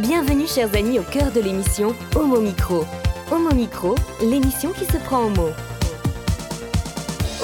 [0.00, 2.84] Bienvenue chers amis au cœur de l'émission Homo Micro.
[3.32, 5.50] Homo Micro, l'émission qui se prend en mots.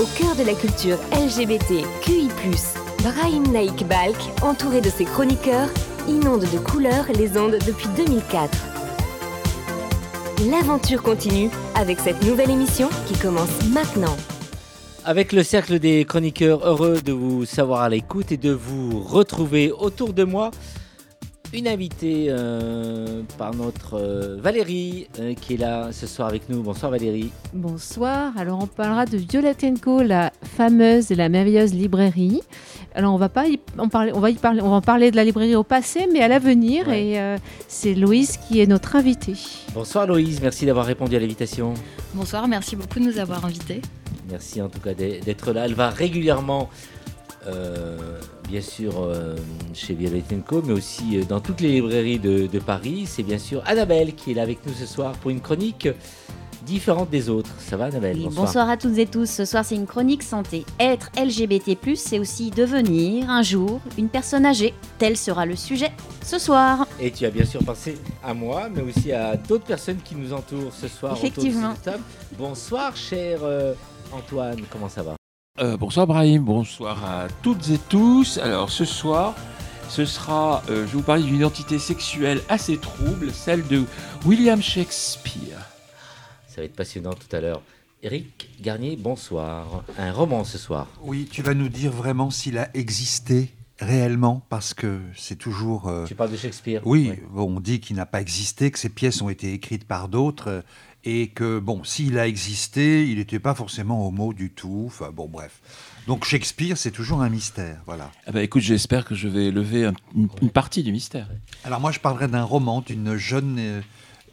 [0.01, 2.29] Au cœur de la culture LGBT, QI+,
[3.03, 5.69] Brahim Naik Balk, entouré de ses chroniqueurs,
[6.09, 8.57] inonde de couleurs les ondes depuis 2004.
[10.49, 14.17] L'aventure continue avec cette nouvelle émission qui commence maintenant.
[15.05, 19.73] Avec le cercle des chroniqueurs, heureux de vous savoir à l'écoute et de vous retrouver
[19.73, 20.53] autour de moi.
[21.55, 26.63] Une invitée euh, par notre euh, Valérie euh, qui est là ce soir avec nous.
[26.63, 27.31] Bonsoir Valérie.
[27.53, 28.33] Bonsoir.
[28.37, 32.43] Alors on parlera de Violette Co, la fameuse et la merveilleuse librairie.
[32.97, 35.13] Alors on va pas y en parler, on va y parler, on va en parler
[35.13, 36.89] de la librairie au passé, mais à l'avenir.
[36.89, 37.07] Ouais.
[37.07, 39.37] Et euh, c'est Louise qui est notre invitée.
[39.75, 41.75] Bonsoir Loïse, merci d'avoir répondu à l'invitation.
[42.15, 43.81] Bonsoir, merci beaucoup de nous avoir invités.
[44.29, 45.67] Merci en tout cas d'être là.
[45.67, 46.69] Elle va régulièrement,
[47.47, 48.19] euh,
[48.49, 49.37] bien sûr, euh,
[49.73, 53.05] chez Violette Co, mais aussi euh, dans toutes les librairies de, de Paris.
[53.07, 55.89] C'est bien sûr Annabelle qui est là avec nous ce soir pour une chronique
[56.65, 57.51] différente des autres.
[57.59, 58.17] Ça va Annabelle?
[58.19, 58.71] Oui, bonsoir.
[58.71, 59.29] à toutes et tous.
[59.29, 60.65] Ce soir, c'est une chronique santé.
[60.81, 64.73] Être LGBT+, c'est aussi devenir un jour une personne âgée.
[64.99, 65.93] Tel sera le sujet
[66.23, 66.87] ce soir.
[67.01, 70.33] Et tu as bien sûr pensé à moi, mais aussi à d'autres personnes qui nous
[70.33, 71.13] entourent ce soir.
[71.13, 71.75] autour de Effectivement.
[71.75, 72.03] cette table.
[72.39, 73.75] Bonsoir, cher euh,
[74.13, 75.17] Antoine, comment ça va?
[75.61, 78.39] Euh, bonsoir Brahim, bonsoir à toutes et tous.
[78.39, 79.37] Alors ce soir,
[79.89, 83.85] ce sera, euh, je vais vous parler d'une identité sexuelle assez trouble, celle de
[84.27, 85.61] William Shakespeare.
[86.49, 87.63] Ça va être passionnant tout à l'heure.
[88.03, 89.85] Eric Garnier, bonsoir.
[89.97, 90.89] Un roman ce soir.
[91.03, 95.89] Oui, tu vas nous dire vraiment s'il a existé réellement, parce que c'est toujours...
[95.89, 97.23] euh, Tu parles de Shakespeare Oui, Ouais.
[97.31, 100.49] bon, on dit qu'il n'a pas existé, que ses pièces ont été écrites par d'autres,
[100.49, 100.63] euh,
[101.07, 105.29] et que, bon, s'il a existé, il n'était pas forcément homo du tout, enfin, bon,
[105.29, 105.61] bref.
[106.07, 108.11] Donc Shakespeare, c'est toujours un mystère, voilà.
[108.27, 111.29] Ah bah écoute, j'espère que je vais lever un- une, une partie du mystère.
[111.65, 113.81] Alors moi, je parlerai d'un roman d'une jeune euh,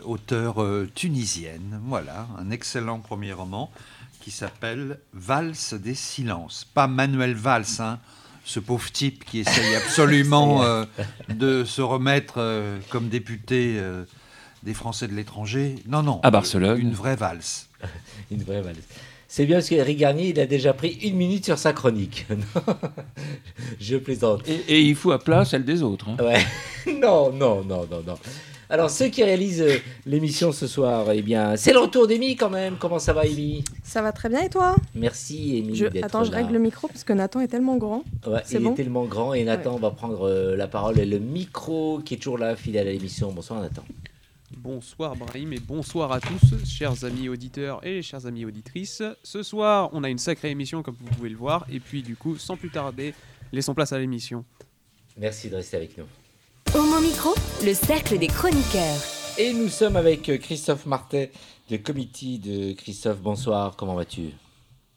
[0.05, 3.69] auteure euh, tunisienne, voilà, un excellent premier roman,
[4.21, 6.65] qui s'appelle Valse des silences.
[6.73, 7.99] Pas Manuel Valls, hein,
[8.43, 10.85] ce pauvre type qui essaye absolument euh,
[11.29, 14.03] de se remettre euh, comme député euh,
[14.63, 15.75] des Français de l'étranger.
[15.87, 16.19] Non, non.
[16.23, 16.79] À Barcelone.
[16.79, 17.69] Une vraie valse.
[18.31, 18.83] Une vraie valise.
[19.27, 22.27] C'est bien parce qu'Eric Garnier, il a déjà pris une minute sur sa chronique.
[23.79, 24.47] Je plaisante.
[24.47, 26.09] Et, et il fout à plat celle des autres.
[26.09, 26.17] hein.
[26.21, 26.45] Ouais.
[27.01, 28.15] Non, non, non, non, non.
[28.71, 32.49] Alors, ceux qui réalisent euh, l'émission ce soir, eh bien, c'est le retour d'Amy quand
[32.49, 32.77] même.
[32.79, 34.77] Comment ça va, Amy Ça va très bien et toi?
[34.95, 35.75] Merci, Amy.
[35.75, 35.87] je...
[36.01, 36.37] Attends, je là.
[36.37, 38.05] règle le micro parce que Nathan est tellement grand.
[38.25, 38.71] Ouais, C'est il bon?
[38.71, 42.17] est tellement grand et Nathan va prendre euh, la parole et le micro qui est
[42.17, 43.33] toujours là, fidèle à l'émission.
[43.33, 43.83] Bonsoir, Nathan.
[44.55, 49.03] Bonsoir Brahim et bonsoir à tous, chers amis auditeurs et chères amies auditrices.
[49.21, 51.65] Ce soir, on a une sacrée émission comme vous pouvez le voir.
[51.69, 53.13] Et puis du coup, sans plus tarder,
[53.51, 54.45] laissons place à l'émission.
[55.17, 56.05] Merci de rester avec nous.
[56.73, 57.31] Homo Micro,
[57.65, 59.03] le cercle des chroniqueurs.
[59.37, 61.31] Et nous sommes avec euh, Christophe Martet
[61.69, 63.21] de Committee de Christophe.
[63.21, 64.29] Bonsoir, comment vas-tu?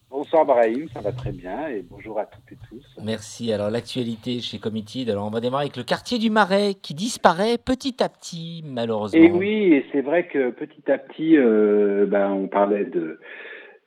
[0.09, 2.85] Bonsoir Brahim, ça va très bien et bonjour à toutes et tous.
[3.03, 3.53] Merci.
[3.53, 7.59] Alors, l'actualité chez Committee, alors on va démarrer avec le quartier du Marais qui disparaît
[7.59, 9.21] petit à petit, malheureusement.
[9.21, 13.19] Et oui, et c'est vrai que petit à petit, euh, ben, on parlait de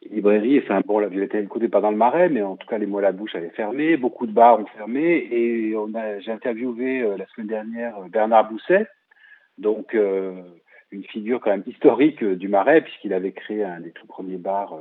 [0.09, 2.77] librairie, enfin bon, la Violette Co n'est pas dans le marais, mais en tout cas
[2.77, 6.31] les mots à la bouche avaient fermé, beaucoup de bars ont fermé, et on j'ai
[6.31, 8.87] interviewé euh, la semaine dernière euh, Bernard Bousset,
[9.57, 10.41] donc euh,
[10.91, 14.37] une figure quand même historique euh, du marais, puisqu'il avait créé un des tout premiers
[14.37, 14.77] bars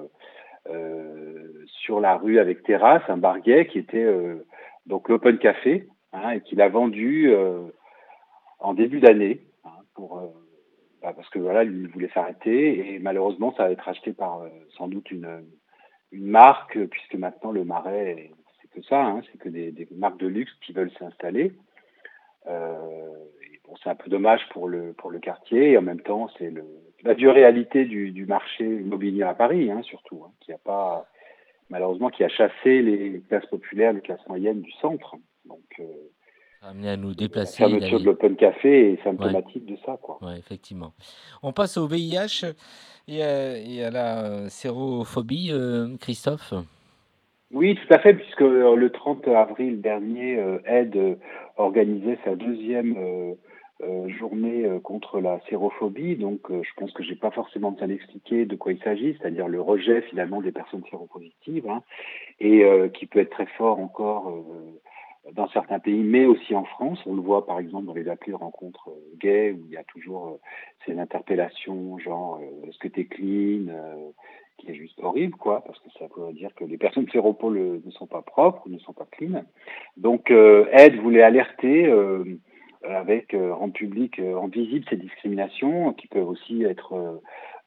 [0.71, 4.07] euh, sur la rue avec terrasse, un bar qui était
[4.87, 7.33] donc l'Open Café, hein, et qu'il a vendu
[8.59, 10.21] en début d'année, hein, pour,
[11.07, 14.49] bah, parce que voilà, il voulait s'arrêter, et malheureusement, ça va être acheté par euh,
[14.77, 15.45] sans doute une,
[16.11, 20.53] marque, puisque maintenant le Marais, c'est que ça, hein, c'est que des, marques de luxe
[20.65, 21.53] qui veulent s'installer.
[22.49, 23.13] Euh,
[23.81, 26.53] c'est un peu dommage pour le quartier, et en même temps, c'est
[27.05, 31.07] la dure réalité du, marché immobilier à Paris, hein, surtout, hein, qui a pas
[31.71, 35.15] malheureusement qui a chassé les classes populaires, les classes moyennes du centre.
[35.79, 35.85] Euh,
[36.69, 37.59] Amené à nous la déplacer.
[37.59, 40.19] fermeture d'aller- de l'Open Café est symptomatique de ça, quoi.
[40.23, 40.93] Ouais, effectivement.
[41.43, 42.45] On passe au VIH
[43.09, 46.55] et à, et à la euh, sérophobie, euh, Christophe?
[47.53, 51.19] Oui, tout à fait, puisque euh, le 30 avril dernier, Aide
[51.57, 52.97] organisait sa deuxième
[53.83, 56.17] euh, journée euh, contre la sérophobie.
[56.17, 59.47] Donc, euh, je pense que j'ai pas forcément besoin d'expliquer de quoi il s'agit, c'est-à-dire
[59.47, 61.83] le rejet finalement des personnes séropositives, hein,
[62.41, 62.65] et
[62.95, 64.33] qui peut être très fort encore
[65.33, 67.01] dans certains pays, mais aussi en France.
[67.07, 69.77] On le voit par exemple dans les appels de rencontres euh, gays, où il y
[69.77, 70.41] a toujours euh,
[70.85, 73.73] ces interpellations, genre euh, est-ce que t'es clean
[74.59, 77.91] qui est juste horrible, quoi, parce que ça veut dire que les personnes séropôles ne
[77.91, 79.45] sont pas propres, ne sont pas clean.
[79.99, 81.93] Donc, Ed voulait alerter
[82.83, 87.21] avec rendre public, rendre visible ces discriminations qui peuvent aussi être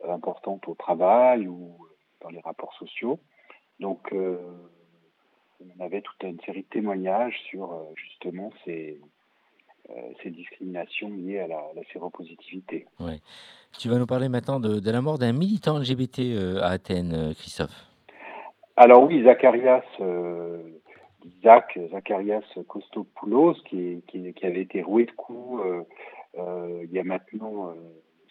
[0.04, 1.78] importantes au travail ou
[2.22, 3.20] dans les rapports sociaux.
[3.80, 4.12] Donc,
[5.62, 9.00] on avait toute une série de témoignages sur justement ces,
[10.24, 12.86] ces discriminations liées à la, la séropositivité.
[13.00, 13.20] Ouais.
[13.78, 16.20] Tu vas nous parler maintenant de, de la mort d'un militant LGBT
[16.62, 17.90] à Athènes, Christophe.
[18.82, 20.58] Alors oui, Zacharias, euh,
[21.44, 25.82] Zach, Zacharias Kostopoulos, qui, qui, qui, avait été roué de coups euh,
[26.38, 27.74] euh, il y a maintenant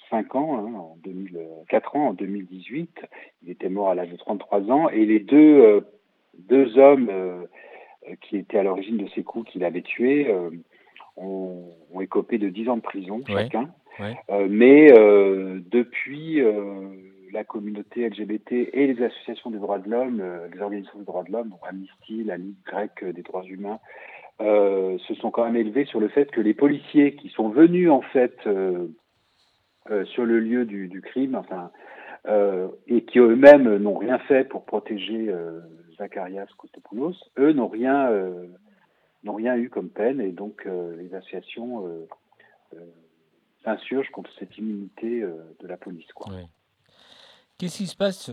[0.08, 1.38] 5 ans, hein, en 2000,
[1.69, 2.98] 4 ans, en 2018.
[3.42, 4.88] Il était mort à l'âge de 33 ans.
[4.88, 5.84] Et les deux,
[6.48, 7.10] deux hommes
[8.22, 10.34] qui étaient à l'origine de ces coups qu'il avait tués
[11.16, 13.68] ont, ont, écopé de 10 ans de prison ouais, chacun.
[14.00, 14.16] Ouais.
[14.48, 16.42] mais depuis
[17.32, 21.24] la communauté LGBT et les associations des droits de l'homme, euh, les organisations des droits
[21.24, 23.78] de l'homme, donc Amnesty, la Ligue grecque des droits humains,
[24.40, 27.90] euh, se sont quand même élevés sur le fait que les policiers qui sont venus
[27.90, 28.86] en fait euh,
[29.90, 31.70] euh sur le lieu du, du crime, enfin,
[32.26, 35.32] euh, et qui eux-mêmes n'ont rien fait pour protéger
[35.98, 38.10] Zacharias Kostopoulos, eux n'ont rien
[39.24, 41.84] n'ont rien eu comme peine et donc les associations
[43.64, 46.10] s'insurgent contre cette immunité de la police.
[46.14, 46.32] Quoi.
[46.32, 46.46] Ouais.
[47.58, 48.30] Qu'est-ce qui se passe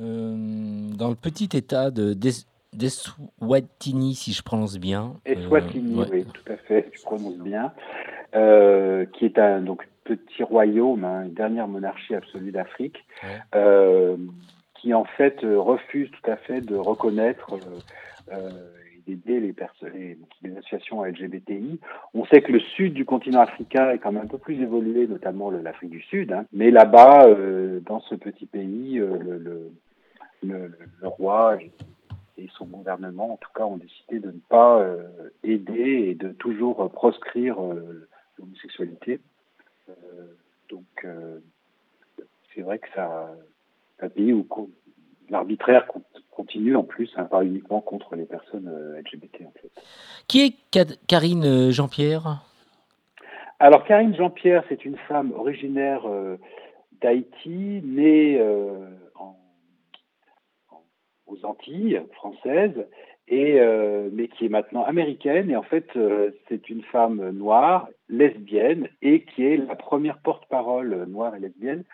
[0.00, 2.14] euh, dans le petit état de
[2.72, 6.08] d'Eswatini, si je prononce bien Eswatini, euh, ouais.
[6.12, 7.72] oui, tout à fait, tu prononces bien.
[8.34, 13.40] Euh, qui est un donc, petit royaume, hein, une dernière monarchie absolue d'Afrique, ouais.
[13.54, 14.18] Euh,
[14.94, 17.58] en fait refuse tout à fait de reconnaître
[18.32, 18.50] euh,
[19.06, 19.54] d'aider les,
[20.42, 21.80] les, associations LGBTI.
[22.14, 25.06] On sait que le sud du continent africain est quand même un peu plus évolué,
[25.06, 26.32] notamment l'Afrique du Sud.
[26.32, 26.44] Hein.
[26.52, 29.70] Mais là-bas, euh, dans ce petit pays, euh,
[30.42, 30.70] le,
[31.02, 31.70] roi et,
[32.38, 36.30] et, son gouvernement, en tout cas, ont décidé de ne pas euh, aider et de
[36.30, 39.20] toujours proscrire euh, l'homosexualité.
[39.88, 39.92] Euh,
[40.68, 41.06] donc,
[42.54, 43.30] c'est vrai que ça,
[44.00, 44.46] un pays où
[45.28, 45.86] l'arbitraire
[46.30, 49.42] continue en plus, hein, pas uniquement contre les personnes euh, LGBT.
[49.46, 49.70] En fait.
[50.28, 52.42] Qui est Karine Jean-Pierre?
[53.58, 56.36] Alors Karine Jean-Pierre, c'est une femme originaire euh,
[57.00, 59.36] d'Haïti, née euh, en,
[60.70, 60.82] en,
[61.26, 62.86] aux Antilles françaises,
[63.28, 65.50] et, euh, mais qui est maintenant américaine.
[65.50, 71.06] Et en fait, euh, c'est une femme noire, lesbienne, et qui est la première porte-parole
[71.06, 71.84] noire et lesbienne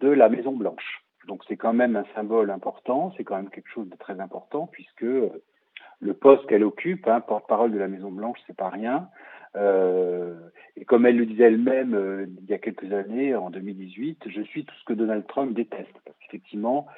[0.00, 1.04] de la Maison Blanche.
[1.26, 4.66] Donc c'est quand même un symbole important, c'est quand même quelque chose de très important
[4.66, 9.08] puisque le poste qu'elle occupe, hein, porte-parole de la Maison Blanche, c'est pas rien.
[9.54, 10.34] Euh,
[10.76, 14.42] et comme elle le disait elle-même euh, il y a quelques années, en 2018, je
[14.42, 15.92] suis tout ce que Donald Trump déteste.
[16.04, 16.88] Parce qu'effectivement,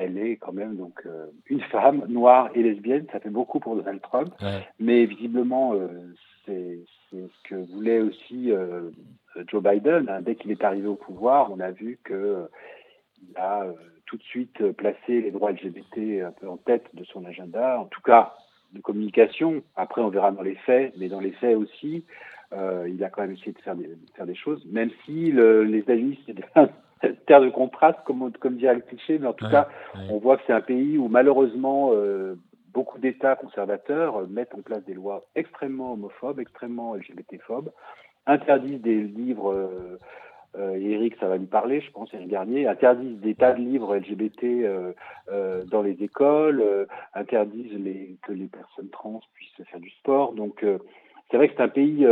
[0.00, 3.76] elle est quand même donc euh, une femme noire et lesbienne, ça fait beaucoup pour
[3.76, 4.66] Donald Trump, ouais.
[4.78, 5.88] mais visiblement euh,
[6.46, 6.80] c'est
[7.12, 8.90] ce que voulait aussi euh,
[9.48, 10.08] Joe Biden.
[10.08, 10.22] Hein.
[10.22, 12.48] Dès qu'il est arrivé au pouvoir, on a vu que
[13.28, 13.72] il a euh,
[14.06, 17.86] tout de suite placé les droits LGBT un peu en tête de son agenda, en
[17.86, 18.34] tout cas
[18.72, 19.62] de communication.
[19.76, 22.04] Après, on verra dans les faits, mais dans les faits aussi,
[22.52, 25.30] euh, il a quand même essayé de faire des, de faire des choses, même si
[25.30, 26.34] le, les États-Unis, c'est
[27.26, 30.00] terre de contraste, comme, comme dirait le cliché, mais en tout ouais, cas, ouais.
[30.10, 32.34] on voit que c'est un pays où malheureusement, euh,
[32.72, 37.70] beaucoup d'États conservateurs mettent en place des lois extrêmement homophobes, extrêmement LGBT-phobes,
[38.26, 39.98] interdisent des livres euh,
[40.56, 43.96] euh, Eric, ça va lui parler, je pense, Eric Garnier, interdisent des tas de livres
[43.96, 44.92] LGBT euh,
[45.30, 47.78] euh, dans les écoles, euh, interdisent
[48.22, 50.32] que les personnes trans puissent faire du sport.
[50.32, 50.64] Donc,
[51.30, 52.06] c'est vrai que c'est un pays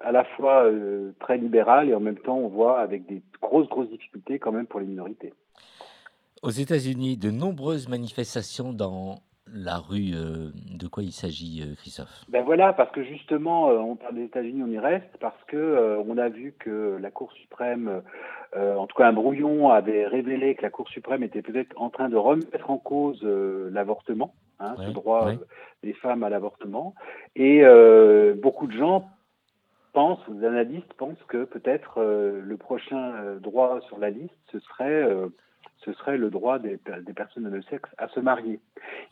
[0.00, 0.70] à la fois
[1.20, 4.66] très libéral et en même temps, on voit avec des grosses, grosses difficultés quand même
[4.66, 5.32] pour les minorités.
[6.42, 9.16] Aux États-Unis, de nombreuses manifestations dans
[9.52, 12.24] la rue, euh, de quoi il s'agit, euh, Christophe?
[12.28, 15.98] Ben voilà, parce que justement, euh, on parle des États-Unis, on y reste, parce que
[16.06, 18.02] on a vu que la Cour suprême,
[18.56, 22.08] en tout cas un brouillon, avait révélé que la Cour suprême était peut-être en train
[22.08, 25.38] de remettre en cause l'avortement, hein, ouais, ce droit ouais.
[25.82, 26.94] des femmes à l'avortement,
[27.34, 27.62] et
[28.34, 29.08] beaucoup de gens
[29.92, 35.08] pensent, les analystes pensent que peut-être le prochain droit sur la liste, ce serait
[35.86, 38.58] ce serait le droit des, des, personnes de même sexe à se marier.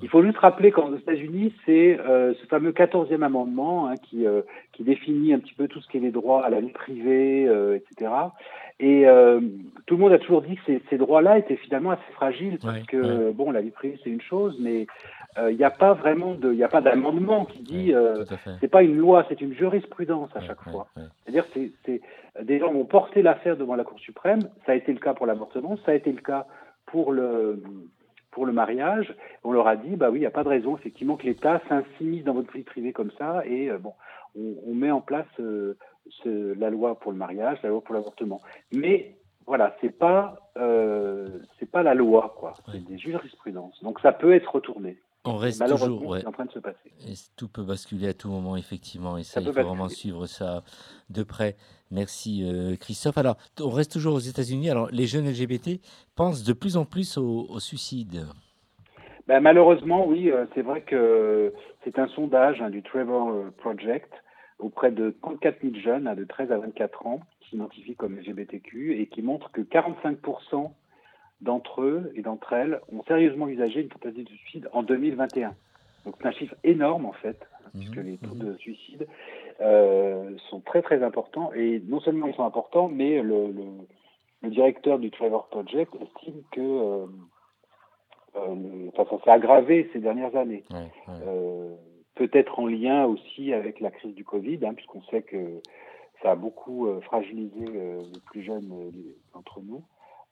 [0.03, 4.43] Il faut juste rappeler qu'aux États-Unis, c'est euh, ce fameux 14e amendement hein, qui, euh,
[4.73, 7.47] qui définit un petit peu tout ce qui est les droits à la vie privée,
[7.49, 8.11] euh, etc.
[8.81, 9.41] Et euh,
[9.87, 12.79] tout le monde a toujours dit que ces, ces droits-là étaient finalement assez fragiles parce
[12.79, 13.33] ouais, que ouais.
[13.33, 14.87] bon, la vie privée c'est une chose, mais
[15.51, 18.25] il n'y a pas vraiment de, il n'y a pas d'amendement qui dit, euh,
[18.61, 20.87] c'est pas une loi, c'est une jurisprudence à chaque fois.
[20.95, 22.01] C'est-à-dire c'est, c'est
[22.41, 24.41] des gens ont porté l'affaire devant la Cour suprême.
[24.67, 26.47] Ça a été le cas pour l'avortement, ça a été le cas
[26.95, 27.61] pour le
[28.31, 30.77] pour le mariage, on leur a dit, bah oui, il n'y a pas de raison,
[30.77, 33.43] effectivement, que l'État s'insimise dans votre vie privée comme ça.
[33.47, 33.95] Et euh, bon,
[34.37, 35.77] on, on met en place euh,
[36.23, 38.41] ce- la loi pour le mariage, la loi pour l'avortement.
[38.73, 43.83] Mais voilà, c'est pas euh, c'est pas la loi quoi, c'est des jurisprudences.
[43.83, 44.99] Donc ça peut être retourné.
[45.27, 46.07] On reste toujours.
[46.07, 46.21] ouais.
[46.21, 46.77] c'est en train de se passer.
[47.09, 49.17] Et c- tout peut basculer à tout moment, effectivement.
[49.17, 50.63] Et ça, Ça il faut vraiment suivre ça
[51.11, 51.57] de près.
[51.91, 53.17] Merci, euh, Christophe.
[53.19, 54.69] Alors, on reste toujours aux États-Unis.
[54.71, 55.81] Alors, les jeunes LGBT
[56.15, 58.27] pensent de plus en plus au, au suicide.
[59.27, 61.55] Ben, malheureusement, oui, euh, c'est vrai que
[61.85, 64.13] c'est un sondage hein, du Trevor euh, Project
[64.59, 69.01] auprès de 34 000 jeunes hein, de 13 à 24 ans qui s'identifient comme LGBTQ
[69.01, 70.71] et qui montre que 45%
[71.41, 75.55] d'entre eux et d'entre elles ont sérieusement usagé une tentative de suicide en 2021.
[76.05, 77.39] Donc c'est un chiffre énorme en fait,
[77.73, 79.07] puisque les taux de suicide
[79.61, 83.63] euh, sont très très importants et non seulement ils sont importants, mais le, le,
[84.43, 87.07] le directeur du Trevor Project estime que euh,
[88.37, 90.65] euh, le- enfin, ça s'est aggravé ces dernières années.
[92.15, 95.61] Peut-être en lien aussi avec la crise du Covid, hein, puisqu'on sait que
[96.23, 98.71] ça a beaucoup fragilisé les plus jeunes
[99.33, 99.83] d'entre nous.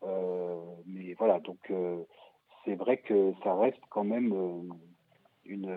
[0.04, 0.56] Euh,
[0.86, 2.02] mais voilà, donc euh,
[2.64, 4.74] c'est vrai que ça reste quand même euh,
[5.44, 5.76] une,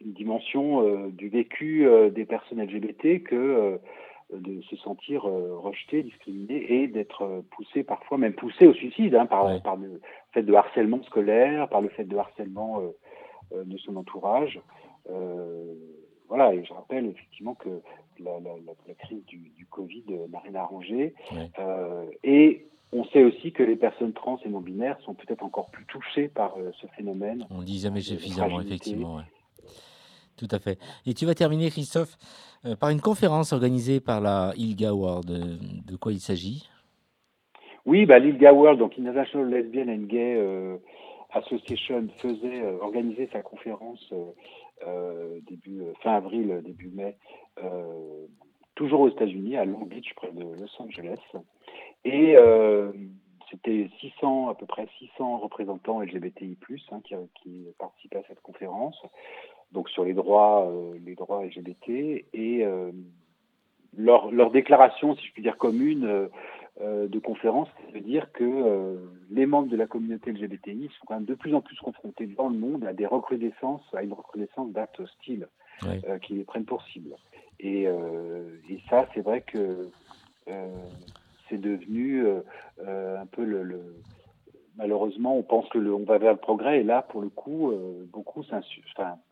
[0.00, 3.80] une dimension du vécu des personnes LGBT que
[4.32, 9.14] de se sentir euh, rejeté, discriminé et d'être euh, poussé parfois, même poussé au suicide,
[9.14, 10.00] hein, par, par le
[10.32, 12.80] fait de harcèlement scolaire, par le fait de harcèlement
[13.52, 14.60] euh, de son entourage.
[16.28, 17.68] Voilà, et je rappelle effectivement que
[18.18, 21.14] la, la, la, la crise du, du Covid n'a rien arrangé.
[22.24, 25.84] Et on sait aussi que les personnes trans et non binaires sont peut-être encore plus
[25.86, 27.44] touchées par euh, ce phénomène.
[27.50, 29.16] On ne dit jamais suffisamment, effectivement.
[29.16, 29.22] ouais.
[30.36, 30.78] Tout à fait.
[31.04, 32.16] Et tu vas terminer, Christophe,
[32.64, 35.30] euh, par une conférence organisée par la ILGA Award.
[35.30, 36.68] Euh, De quoi il s'agit?
[37.84, 40.40] Oui, bah, l'ILGA World, donc International Lesbian and Gay
[41.32, 44.02] Association, faisait organiser sa conférence
[45.46, 47.18] début fin avril, début mai,
[48.74, 51.18] toujours aux États-Unis, à Long Beach, près de Los Angeles.
[52.04, 52.92] Et euh,
[53.50, 56.58] c'était 600, à peu près 600 représentants LGBTI+,
[56.90, 59.00] hein, qui, qui participaient à cette conférence,
[59.72, 61.88] donc sur les droits, euh, les droits LGBT.
[61.88, 62.92] Et euh,
[63.96, 66.28] leur, leur déclaration, si je puis dire commune, euh,
[66.80, 68.96] euh, de conférence, c'est de dire que euh,
[69.30, 72.48] les membres de la communauté LGBTI sont quand même de plus en plus confrontés dans
[72.48, 75.46] le monde à des recrudescences, à une recrudescence d'actes hostiles
[75.84, 77.14] euh, qui les prennent pour cible.
[77.60, 79.88] Et, euh, et ça, c'est vrai que
[80.48, 80.74] euh,
[81.48, 82.40] c'est devenu euh,
[82.86, 83.96] euh, un peu le, le-
[84.76, 87.70] malheureusement, on pense que le, on va vers le progrès, et là, pour le coup,
[87.70, 88.60] euh, beaucoup enfin,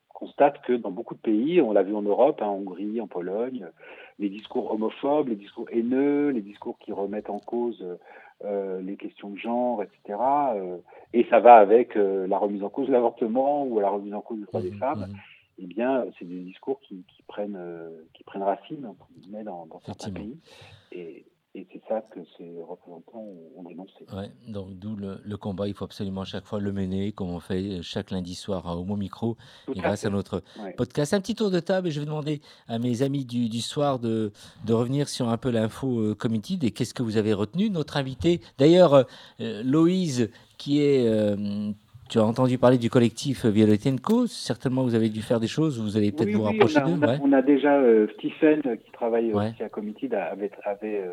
[0.09, 3.09] constatent que dans beaucoup de pays, on l'a vu en Europe, hein, en Hongrie, en
[3.09, 3.67] Pologne,
[4.19, 7.85] les discours homophobes, les discours haineux, les discours qui remettent en cause
[8.45, 10.19] euh, les questions de genre, etc.
[10.55, 10.77] euh,
[11.13, 14.39] et ça va avec la remise en cause de l'avortement ou la remise en cause
[14.39, 15.07] du droit des femmes.
[15.59, 17.59] Eh bien, c'est des discours qui, qui prennent
[18.15, 20.39] qui prennent racine entre guillemets, dans, dans certains pays.
[20.93, 23.25] Et, et c'est ça que ces représentants
[23.57, 24.05] ont, dénoncé.
[24.15, 27.41] Ouais, donc d'où le, le combat, il faut absolument chaque fois le mener, comme on
[27.41, 30.07] fait chaque lundi soir à Homo Micro, Tout et à grâce fait.
[30.07, 30.73] à notre Ouais.
[30.73, 31.13] podcast.
[31.15, 33.99] Un petit tour de table, et je vais demander à mes amis du, du soir
[33.99, 34.33] de,
[34.67, 37.69] de revenir sur un peu l'info euh, committee et qu'est-ce que vous avez retenu.
[37.71, 39.03] Notre invité, d'ailleurs, euh,
[39.41, 41.07] euh, Loïse, qui est...
[41.07, 41.71] euh,
[42.11, 44.27] tu as entendu parler du collectif Violet Co.
[44.27, 45.81] Certainement, vous avez dû faire des choses.
[45.81, 46.93] Vous allez peut-être Oui, vous oui, rapprocher a, d'eux.
[46.93, 47.19] on, a, ouais.
[47.23, 49.49] on a déjà euh, Stephen euh, qui travaille Ouais.
[49.51, 51.13] aussi à Committee avait, avait euh,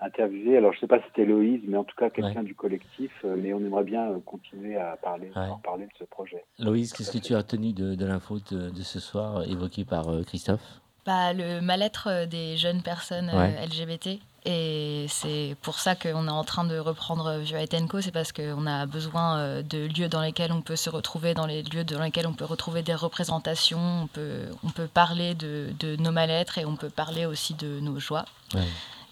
[0.00, 0.56] interviewé.
[0.56, 3.10] Alors je ne sais pas si c'était Loïse, mais en tout cas quelqu'un du collectif.
[3.24, 6.44] euh, mais on aimerait bien euh, continuer à parler, à en parler de ce projet.
[6.58, 10.08] Loïse, qu'est-ce que tu as retenu de, de l'info de, de ce soir évoquée par
[10.08, 10.60] euh, Christophe?
[11.06, 13.66] Bah, le mal-être euh, des jeunes personnes euh, Ouais.
[13.66, 14.20] LGBT.
[14.44, 18.00] Et c'est pour ça qu'on est en train de reprendre Violet Co.
[18.00, 21.44] C'est parce qu'on a besoin euh, de lieux dans lesquels on peut se retrouver, dans
[21.46, 24.02] les lieux dans lesquels on peut retrouver des représentations.
[24.04, 27.80] On peut, on peut parler de, de nos mal-être et on peut parler aussi de
[27.80, 28.24] nos joies.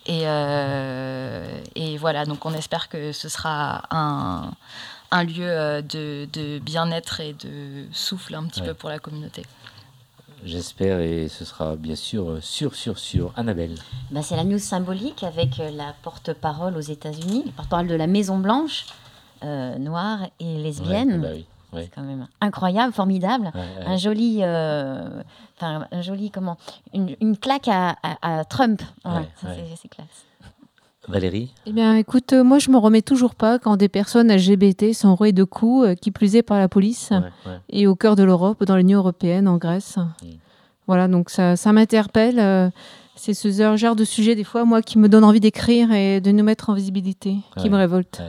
[0.06, 4.52] Et, euh, et voilà, donc on espère que ce sera un,
[5.10, 8.68] un lieu euh, de, de bien-être et de souffle un petit Ouais.
[8.68, 9.42] peu pour la communauté.
[10.44, 13.32] J'espère, et ce sera bien sûr, euh, sûr, sûr, sûr.
[13.36, 13.74] Annabelle.
[14.12, 18.38] Bah, c'est la news symbolique avec la porte-parole aux États-Unis, le porte-parole de la Maison
[18.38, 18.86] Blanche,
[19.42, 21.14] euh, noire et lesbienne.
[21.14, 23.50] Ouais, bah oui, C'est quand même incroyable, formidable.
[23.54, 23.86] Ouais, ouais.
[23.86, 25.22] Un joli, euh,
[25.56, 26.56] enfin un joli comment,
[26.94, 28.80] une, une claque à, à- à Trump.
[29.04, 29.54] Voilà, Ouais, ça, ouais.
[29.70, 30.24] c'est- c'est classe.
[31.08, 31.52] Valérie?
[31.66, 35.14] Eh bien, écoute, euh, moi, je me remets toujours pas quand des personnes LGBT sont
[35.14, 37.52] rouées de coups, euh, qui plus est par la police, ouais.
[37.68, 39.98] et au cœur de l'Europe, dans l'Union européenne, en Grèce.
[40.88, 42.40] Voilà, donc ça, ça m'interpelle.
[42.40, 42.70] euh,
[43.14, 46.30] c'est ce genre de sujet, des fois, moi, qui me donne envie d'écrire et de
[46.32, 48.20] nous mettre en visibilité, qui me révolte.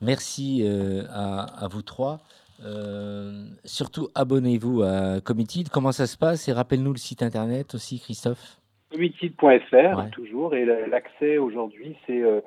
[0.00, 2.20] Merci euh, à, à vous trois.
[2.64, 5.68] Euh, surtout, abonnez-vous à Committed.
[5.68, 6.48] Comment ça se passe?
[6.48, 8.58] Et rappelle-nous le site internet aussi, Christophe.
[8.90, 10.54] Committed.fr, toujours.
[10.54, 12.40] Et l'accès aujourd'hui, c'est euh,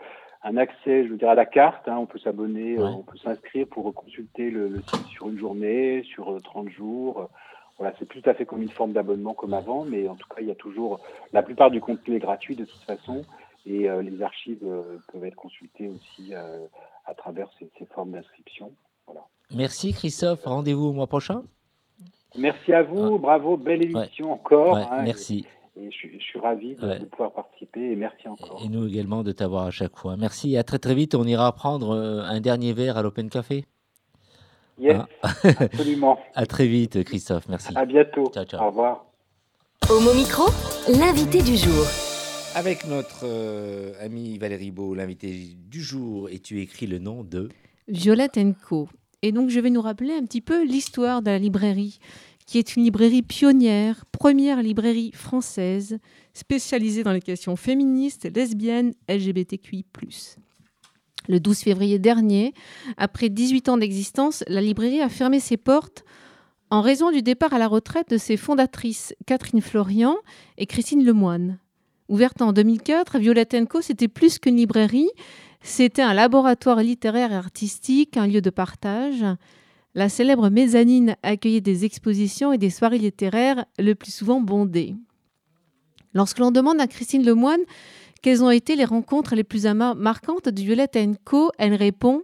[0.43, 1.87] un accès, je veux dire, à la carte.
[1.87, 1.97] Hein.
[1.97, 6.69] on peut s'abonner, on peut s'inscrire pour consulter le, site sur une journée, sur 30
[6.69, 7.29] jours.
[7.79, 10.41] Voilà, c'est tout à fait comme une forme d'abonnement comme avant, mais en tout cas,
[10.41, 10.99] il y a toujours.
[11.31, 13.23] La plupart du contenu est gratuit de toute façon,
[13.65, 14.65] et les archives
[15.11, 18.71] peuvent être consultées aussi à travers ces, ces formes d'inscription.
[19.05, 19.21] Voilà.
[19.53, 21.43] Merci Christophe, rendez-vous au mois prochain.
[22.37, 24.77] Merci à vous, bravo, belle émission encore.
[24.77, 25.45] Hein, merci.
[25.75, 28.61] Et, je, suis ravi de, pouvoir participer et merci encore.
[28.63, 30.17] Et nous également de t'avoir à chaque fois.
[30.17, 31.15] Merci, à très très vite.
[31.15, 33.65] On ira prendre euh, un dernier verre à l'Open Café.
[34.79, 35.07] Yes, hein
[35.59, 36.19] absolument.
[36.33, 37.73] à très vite Christophe, merci.
[37.75, 38.25] À bientôt.
[38.33, 38.61] Ciao, ciao.
[38.63, 39.05] Au revoir.
[39.89, 40.45] Homo Micro,
[40.87, 41.85] l'invité du jour.
[42.55, 47.49] Avec notre euh, amie Valérie Beau, l'invité du jour, et tu écris le nom de
[47.87, 48.87] Violette Co.
[49.23, 51.97] Et donc, je vais nous rappeler un petit peu l'histoire de la librairie,
[52.45, 55.97] qui est une librairie pionnière, première librairie française,
[56.35, 59.85] spécialisée dans les questions féministes, lesbiennes, LGBTQI.
[61.27, 62.53] Le 12 février dernier,
[62.97, 66.03] après 18 ans d'existence, la librairie a fermé ses portes
[66.69, 70.15] en raison du départ à la retraite de ses fondatrices Catherine Florian
[70.57, 71.57] et Christine Lemoine.
[72.09, 75.09] Ouverte en 2004, Violette Co, c'était plus qu'une librairie,
[75.61, 79.23] c'était un laboratoire littéraire et artistique, un lieu de partage.
[79.95, 84.95] La célèbre mezzanine accueillait des expositions et des soirées littéraires, le plus souvent bondées.
[86.13, 87.61] Lorsque l'on demande à Christine Lemoine
[88.23, 92.23] quelles ont été les rencontres les plus marquantes de Violette Co, elle répond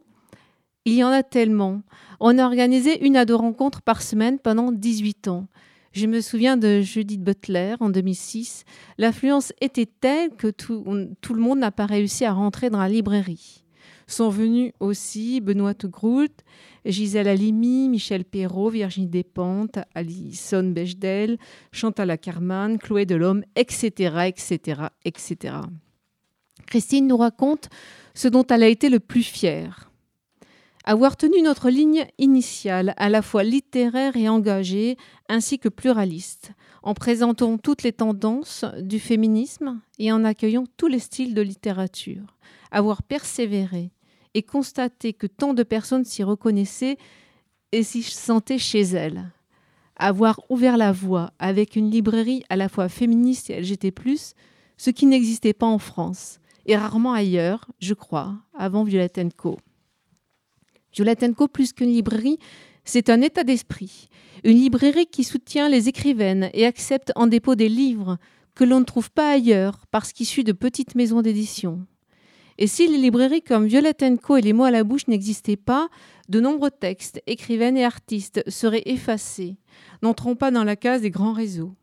[0.86, 1.82] Il y en a tellement.
[2.22, 5.48] On a organisé une à deux rencontres par semaine pendant 18 ans.
[5.92, 8.64] Je me souviens de Judith Butler en 2006.
[8.98, 13.64] L'affluence était telle que tout, le monde n'a pas réussi à rentrer dans la librairie.
[14.06, 16.44] Sont venus aussi Benoît Groult,
[16.86, 21.38] Gisèle Halimi, Michel Perrault, Virginie Despentes, Alison Bechdel,
[21.72, 25.56] Chantal Ackerman, Chloé Delhomme, etc., etc., etc.
[26.66, 27.70] Christine nous raconte
[28.14, 29.89] ce dont elle a été le plus fière
[30.86, 36.52] avoir tenu notre ligne initiale, à la fois littéraire et engagée, ainsi que pluraliste,
[36.84, 42.38] en présentant toutes les tendances du féminisme et en accueillant tous les styles de littérature.
[42.72, 43.92] Avoir persévéré
[44.34, 46.98] et constaté que tant de personnes s'y reconnaissaient
[47.72, 49.32] et s'y sentaient chez elles.
[49.98, 53.94] Avoir ouvert la voie avec une librairie à la fois féministe et LGT,
[54.78, 59.58] ce qui n'existait pas en France et rarement ailleurs, je crois, avant Violette Co.
[61.00, 62.40] Violette plus qu'une librairie,
[62.84, 64.10] c'est un état d'esprit.
[64.44, 68.18] Une librairie qui soutient les écrivaines et accepte en dépôt des livres
[68.54, 71.86] que l'on ne trouve pas ailleurs parce qu'issus de petites maisons d'édition.
[72.58, 75.88] Et si les librairies comme Violette Co et Les mots à la bouche n'existaient pas,
[76.28, 79.56] de nombreux textes, écrivaines et artistes seraient effacés,
[80.02, 81.76] n'entrant pas dans la case des grands réseaux.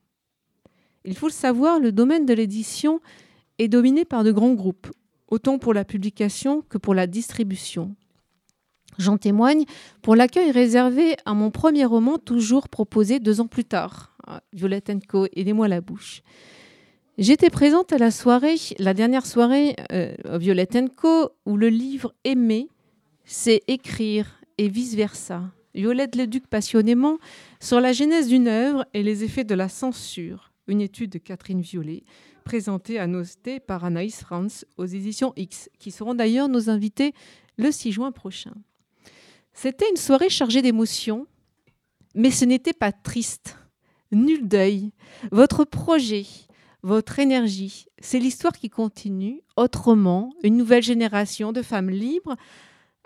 [1.06, 3.00] Il faut le savoir, le domaine de l'édition
[3.58, 4.90] est dominé par de grands groupes,
[5.28, 7.96] autant pour la publication que pour la distribution.
[8.98, 9.64] J'en témoigne
[10.02, 14.16] pour l'accueil réservé à mon premier roman, toujours proposé deux ans plus tard,
[14.52, 15.26] Violette Co.
[15.34, 16.22] Aidez-moi la bouche.
[17.18, 22.68] J'étais présente à la soirée, la dernière soirée euh, Violette Co, où le livre Aimer,
[23.24, 25.42] c'est écrire et vice-versa.
[25.74, 27.18] Violette l'éduque passionnément
[27.60, 31.60] sur la genèse d'une œuvre et les effets de la censure, une étude de Catherine
[31.60, 32.04] Violet,
[32.44, 37.12] présentée à Nosté par Anaïs Franz aux éditions X, qui seront d'ailleurs nos invités
[37.56, 38.52] le 6 juin prochain.
[39.56, 41.26] C'était une soirée chargée d'émotions,
[42.14, 43.56] mais ce n'était pas triste.
[44.12, 44.92] Nul deuil.
[45.32, 46.26] Votre projet,
[46.82, 52.36] votre énergie, c'est l'histoire qui continue, autrement, une nouvelle génération de femmes libres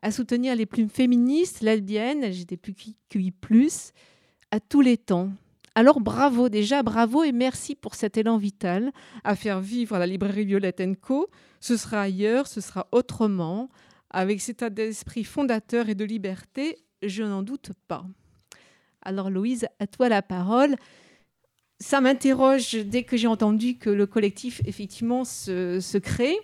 [0.02, 3.32] à soutenir les plumes féministes, lesbiennes, LGBTQI+,
[4.50, 5.30] à tous les temps.
[5.76, 8.90] Alors bravo déjà, bravo et merci pour cet élan vital
[9.22, 11.28] à faire vivre la librairie Violette Co.
[11.60, 13.70] Ce sera ailleurs, ce sera autrement,
[14.10, 18.04] avec cet état d'esprit fondateur et de liberté, je n'en doute pas.
[19.02, 20.76] Alors Louise, à toi la parole.
[21.78, 26.36] Ça m'interroge dès que j'ai entendu que le collectif effectivement se, crée.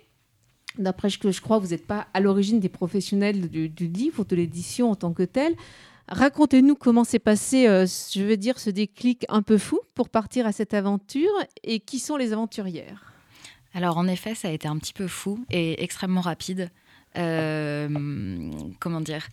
[0.79, 4.35] D'après ce que je crois, vous n'êtes pas à l'origine des professionnels du, livre, de
[4.35, 5.55] l'édition en tant que tel.
[6.07, 10.47] Racontez-nous comment s'est passé, euh, je veux dire, ce déclic un peu fou pour partir
[10.47, 11.29] à cette aventure
[11.63, 13.13] et qui sont les aventurières?
[13.73, 16.71] Alors en effet, ça a été un petit peu fou et extrêmement rapide.
[17.17, 17.87] Euh,
[18.79, 19.27] comment dire?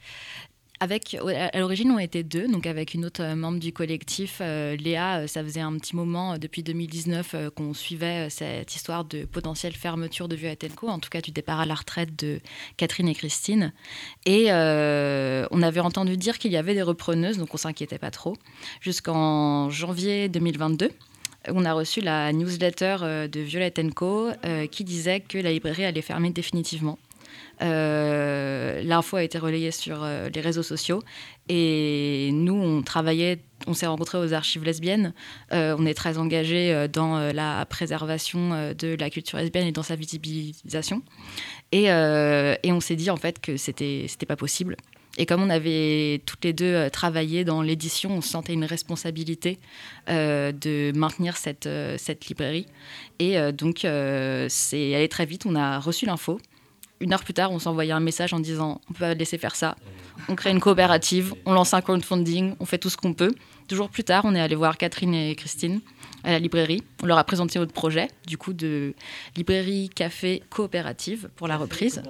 [0.81, 4.77] Avec, à l'origine, on était deux, donc avec une autre euh, membre du collectif, euh,
[4.77, 5.27] Léa.
[5.29, 10.27] Ça faisait un petit moment, depuis 2019, euh, qu'on suivait cette histoire de potentielle fermeture
[10.27, 12.41] de Violet Co, en tout cas du départ à la retraite de
[12.77, 13.73] Catherine et Christine.
[14.27, 18.37] Et on avait entendu dire qu'il y avait des repreneuses, donc on s'inquiétait pas trop,
[18.81, 20.91] jusqu'en janvier 2022.
[21.49, 24.31] On a reçu la newsletter de Violet Co
[24.71, 26.99] qui disait que la librairie allait fermer définitivement.
[27.63, 31.03] Euh, L'info a été relayée sur euh, les réseaux sociaux
[31.49, 35.13] et nous, on travaillait, on s'est rencontrés aux archives lesbiennes.
[35.53, 39.97] Euh, on est très engagés dans la préservation de la culture lesbienne et dans sa
[39.97, 41.03] visibilisation.
[41.73, 44.77] Et, on s'est dit en fait que c'était c'était pas possible.
[45.17, 49.61] Et comme on avait toutes les deux travaillé dans l'édition, on se sentait une responsabilité
[50.09, 52.67] de maintenir cette, cette librairie.
[53.21, 53.87] Et donc,
[54.49, 55.47] c'est allé très vite.
[55.47, 56.41] On a reçu l'info.
[57.05, 59.57] Une heure plus tard, on s'envoyait un message en disant on peut pas laisser faire
[59.57, 59.77] ça.
[60.31, 63.35] On crée une coopérative, on lance un crowdfunding, on fait tout ce qu'on peut.
[63.69, 65.83] Deux jours plus tard, on est allé voir Catherine et Christine
[66.23, 66.83] à la librairie.
[67.03, 68.95] On leur a présenté notre projet, du coup, de
[69.37, 72.01] librairie café coopérative pour la reprise.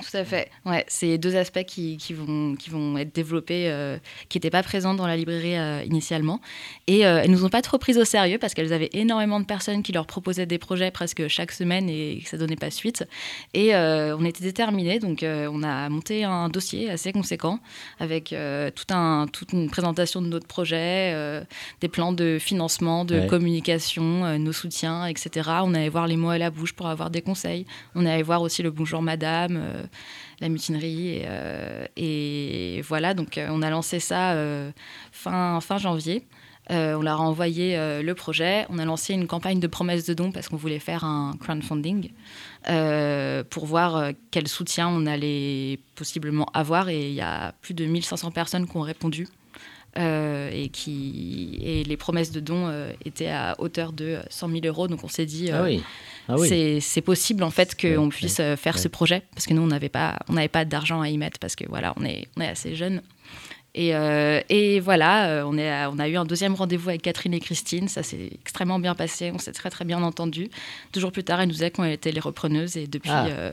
[0.00, 0.50] Tout à fait.
[0.66, 3.96] Ouais, c'est deux aspects qui, qui vont, qui vont être développés, euh,
[4.28, 6.40] qui n'étaient pas présents dans la librairie euh, initialement.
[6.88, 9.44] Et euh, elles nous ont pas trop prises au sérieux parce qu'elles avaient énormément de
[9.44, 13.04] personnes qui leur proposaient des projets presque chaque semaine et que ça donnait pas suite.
[13.54, 17.60] Et euh, on était déterminés, donc on a monté un dossier assez conséquent
[18.00, 18.34] avec
[18.74, 21.14] tout un, toute une présentation de notre projet,
[21.80, 23.26] des plans de financement, de Ouais.
[23.28, 25.50] communication, nos soutiens, etc.
[25.62, 27.64] On allait voir les mots à la bouche pour avoir des conseils.
[27.94, 29.62] On allait voir aussi le bonjour madame,
[30.40, 31.18] la mutinerie.
[31.18, 34.70] Et, euh, voilà, donc euh, on a lancé ça euh,
[35.12, 36.26] fin, fin janvier.
[36.70, 38.66] Euh, on leur a envoyé euh, le projet.
[38.70, 42.10] On a lancé une campagne de promesses de dons parce qu'on voulait faire un crowdfunding
[42.68, 46.88] euh, pour voir euh, quel soutien on allait possiblement avoir.
[46.88, 49.28] Et il y a plus de 1500 personnes qui ont répondu.
[49.96, 54.60] Euh, et, qui, et les promesses de dons euh, étaient à hauteur de 100 000
[54.64, 54.88] euros.
[54.88, 55.78] Donc on s'est dit, Ah euh.
[56.28, 56.80] Ah oui.
[56.80, 58.80] c'est- possible en fait qu'on Ouais, puisse ouais, euh, faire ouais.
[58.80, 61.38] ce projet parce que nous on n'avait pas on n'avait pas d'argent à y mettre
[61.38, 63.02] parce que voilà on est on est assez jeunes
[63.74, 67.34] et, euh, et voilà euh, on est on a eu un deuxième rendez-vous avec Catherine
[67.34, 70.48] et Christine ça s'est extrêmement bien passé on s'est très très bien entendu
[70.92, 73.26] deux jours plus tard elles nous disaient qu'on était les repreneuses et depuis Ah.
[73.26, 73.52] euh,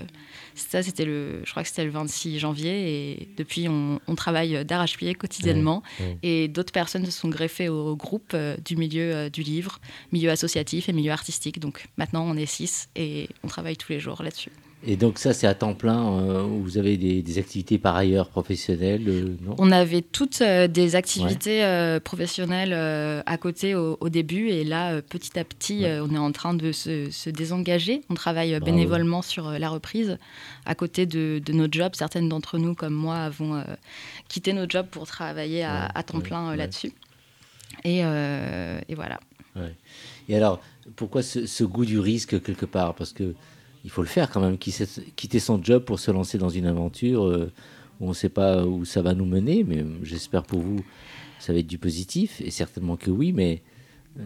[0.55, 4.63] ça c'était le je crois que c'était le 26 janvier et depuis on, on travaille
[4.65, 6.17] d'arrache-pied quotidiennement Ouais, ouais.
[6.23, 9.79] et d'autres personnes se sont greffées au groupe euh, du milieu euh, du livre,
[10.11, 11.59] milieu associatif et milieu artistique.
[11.59, 14.51] Donc maintenant, on est six et on travaille tous les jours là-dessus.
[14.83, 17.95] Et donc ça, c'est à temps plein, euh, où vous avez des, des activités par
[17.95, 19.55] ailleurs professionnelles, euh, non?
[19.59, 25.01] On avait toutes euh, des activités euh, professionnelles à côté au, au début et là,
[25.01, 28.01] petit à petit, on est en train de se, se désengager.
[28.09, 28.65] On travaille Bravo.
[28.65, 30.17] bénévolement sur la reprise
[30.65, 31.93] à côté de, de nos jobs.
[31.93, 33.63] Certaines d'entre nous, comme moi, avons
[34.29, 36.91] quitté nos jobs pour travailler à, Ouais, à temps plein là-dessus.
[37.83, 39.19] Et, et voilà.
[40.27, 40.59] Et alors,
[40.95, 42.95] pourquoi ce, ce goût du risque quelque part?
[42.95, 43.35] Parce que
[43.83, 47.25] il faut le faire quand même, quitter son job pour se lancer dans une aventure
[47.25, 47.51] euh,
[47.99, 50.83] où on ne sait pas où ça va nous mener, mais j'espère pour vous,
[51.39, 53.61] ça va être du positif, et certainement que oui, mais
[54.19, 54.23] euh,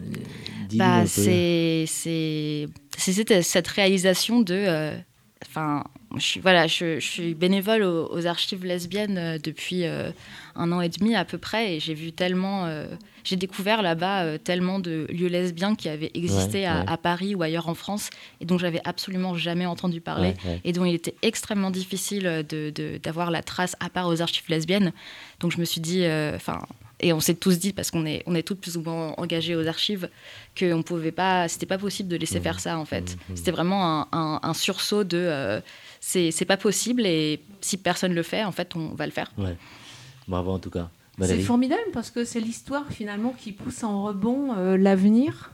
[0.74, 4.96] Bah, c'est cette, réalisation de euh,
[6.14, 10.10] je suis voilà je, je suis bénévole aux, aux archives lesbiennes euh, depuis euh,
[10.54, 12.86] un an et demi à peu près et j'ai vu tellement euh,
[13.24, 16.84] j'ai découvert là-bas euh, tellement de lieux lesbiens qui avaient existé Ouais, à, ouais.
[16.86, 20.72] à Paris ou ailleurs en France et dont j'avais absolument jamais entendu parler Ouais, et
[20.72, 24.92] dont il était extrêmement difficile de de- d'avoir la trace à part aux archives lesbiennes
[25.40, 26.60] donc je me suis dit enfin
[27.00, 29.54] et on s'est tous dit parce qu'on est on est toutes plus ou moins engagées
[29.54, 30.08] aux archives
[30.58, 32.42] qu'on pouvait pas c'était pas possible de laisser Mmh.
[32.42, 33.36] faire ça en fait Mhm.
[33.36, 35.60] c'était vraiment un, un- un sursaut de euh,
[36.00, 39.30] c'est c'est pas possible et si personne le fait en fait on va le faire
[39.36, 39.56] Ouais.
[40.28, 40.90] Bravo en tout cas.
[41.20, 45.52] C'est formidable parce que c'est l'histoire finalement qui pousse en rebond euh, l'avenir.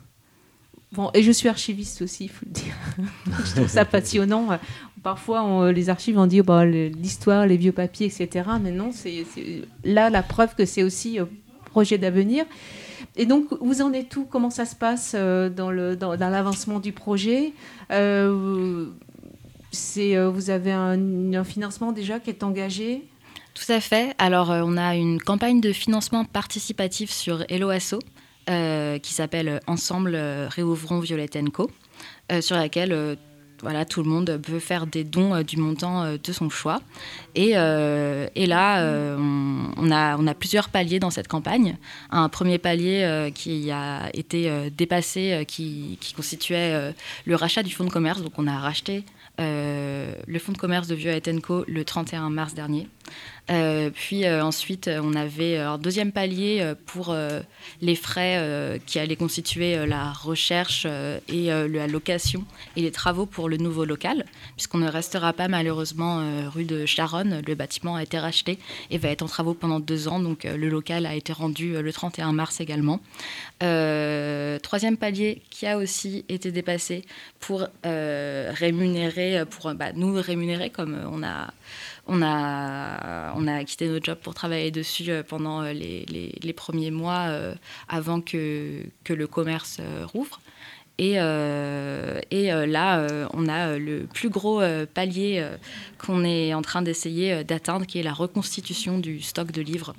[0.92, 2.74] Bon, et je suis archiviste aussi, il faut le dire.
[3.46, 4.48] je trouve ça passionnant.
[5.02, 8.48] Parfois, on- les archives, on dit oh, bah, l'histoire, les vieux papiers, etc.
[8.62, 9.24] Mais non, c'est
[9.84, 11.24] là la preuve que c'est aussi euh,
[11.66, 12.44] projet d'avenir.
[13.16, 14.24] Et donc, vous en êtes où?
[14.24, 17.52] Comment ça se passe euh, dans l'avancement du projet?
[17.90, 18.86] Euh,
[19.72, 23.02] c'est, euh, Vous avez un, financement déjà qui est engagé?
[23.54, 27.98] Tout à fait alors euh, on a une campagne de financement participatif sur Hello Asso
[28.48, 31.70] euh, qui s'appelle Ensemble euh, réouvrons Violette Co
[32.30, 33.14] euh, sur laquelle euh,
[33.62, 36.82] voilà, tout le monde peut faire des dons euh, du montant euh, de son choix.
[37.36, 38.84] Et, euh, et là,
[39.16, 41.76] on, a, on a plusieurs paliers dans cette campagne.
[42.10, 46.94] Un premier palier qui a été dépassé, qui, qui constituait
[47.24, 48.20] le rachat du fonds de commerce.
[48.20, 49.04] Donc on a racheté
[49.38, 52.88] le fonds de commerce de Vieux Co le 31 mars dernier.
[53.50, 57.14] Euh, puis euh, ensuite, euh, on avait un deuxième palier pour
[57.80, 60.86] les frais qui allaient constituer la recherche
[61.28, 62.44] et la location
[62.76, 64.24] et les travaux pour le nouveau local,
[64.56, 67.42] puisqu'on ne restera pas malheureusement rue de Charonne.
[67.46, 68.58] Le bâtiment a été racheté
[68.90, 71.92] et va être en travaux pendant deux ans, donc le local a été rendu le
[71.92, 73.00] 31 mars également.
[73.58, 77.04] troisième palier qui a aussi été dépassé
[77.40, 81.52] pour rémunérer, pour bah, nous rémunérer comme on a
[82.06, 86.90] on a, on a quitté notre job pour travailler dessus euh, pendant euh, les, premiers
[86.90, 87.54] mois euh,
[87.88, 89.80] avant que, que le commerce
[90.12, 90.40] rouvre.
[90.98, 94.60] Et, et là, on a le plus gros
[94.94, 95.44] palier
[95.98, 99.94] qu'on est en train d'essayer d'atteindre, qui est la reconstitution du stock de livres.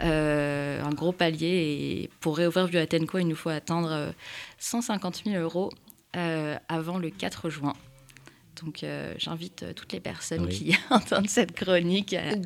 [0.00, 1.46] un gros palier.
[1.46, 4.12] Et pour réouvrir Vioatenco, il nous faut atteindre
[4.58, 5.70] 150 000 euros
[6.68, 7.74] avant le 4 juin.
[8.64, 12.36] Donc euh, j'invite euh, toutes les personnes qui entendent cette chronique à,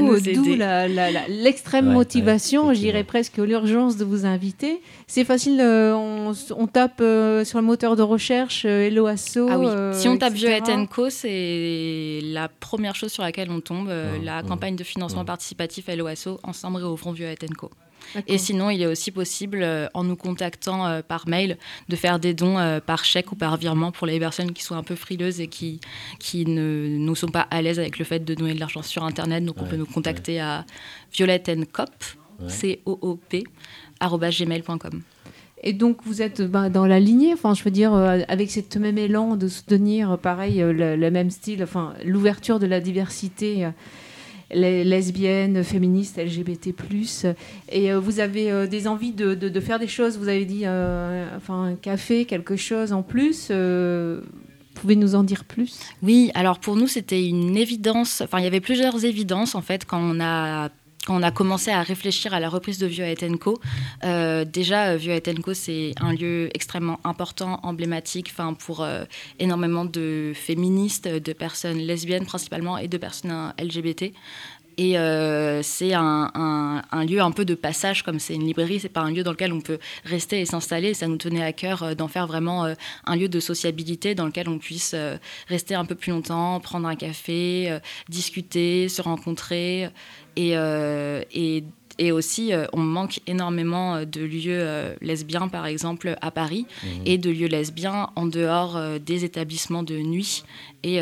[0.00, 0.34] nous aider.
[0.34, 0.54] D'où
[1.28, 4.80] l'extrême motivation, j'irais presque l'urgence de vous inviter.
[5.06, 6.98] C'est facile, euh, on, tape
[7.44, 9.38] sur le moteur de recherche Hello Asso.
[9.50, 9.66] Ah oui.
[9.92, 13.90] si on tape Violet Co, c'est la première chose sur laquelle on tombe,
[14.22, 17.70] la campagne de financement participatif Hello Asso, ensemble réouvrons Violet Co.
[18.26, 21.56] Et sinon, il est aussi possible, euh, en nous contactant euh, par mail,
[21.88, 24.74] de faire des dons euh, par chèque ou par virement pour les personnes qui sont
[24.74, 25.80] un peu frileuses et qui,
[26.18, 29.04] qui ne, ne sont pas à l'aise avec le fait de donner de l'argent sur
[29.04, 29.44] Internet.
[29.44, 30.64] Donc, on peut nous contacter à
[31.12, 31.90] violettencop,
[32.48, 33.44] C-O-O-P,
[34.00, 35.02] gmail.com.
[35.64, 38.98] Et donc vous êtes bah, dans la lignée, enfin je veux dire avec ce même
[38.98, 43.68] élan de soutenir pareil le, le, même style, enfin l'ouverture de la diversité
[44.52, 46.74] lesbiennes, féministes, LGBT+.
[47.70, 51.26] Et euh, vous avez euh, des envies de, faire des choses, vous avez dit, euh,
[51.36, 53.50] enfin, un café, quelque chose en plus
[54.74, 55.78] pouvez nous en dire plus?
[56.02, 58.20] Oui, alors pour nous, c'était une évidence.
[58.22, 60.70] Enfin, il y avait plusieurs évidences, en fait, quand on a
[61.08, 63.04] on a commencé à réfléchir à la reprise de Vieux
[63.40, 63.58] Co,
[64.04, 69.04] euh, déjà Vieux Co c'est un lieu extrêmement important, emblématique, enfin pour euh,
[69.38, 74.12] énormément de féministes, de personnes lesbiennes principalement et de personnes LGBT.
[74.78, 79.00] Et euh, c'est un, lieu un peu de passage, comme c'est une librairie, c'est pas
[79.00, 80.94] un lieu dans lequel on peut rester et s'installer.
[80.94, 82.74] Ça nous tenait à cœur euh, d'en faire vraiment euh,
[83.06, 84.94] un lieu de sociabilité dans lequel on puisse
[85.48, 89.88] rester un peu plus longtemps, prendre un café, discuter, se rencontrer.
[90.36, 91.64] Et, et
[91.98, 96.86] et aussi, on manque énormément de lieux lesbiens, par exemple, à Paris, mmh.
[97.04, 100.42] et de lieux lesbiens en dehors des établissements de nuit.
[100.82, 101.00] Et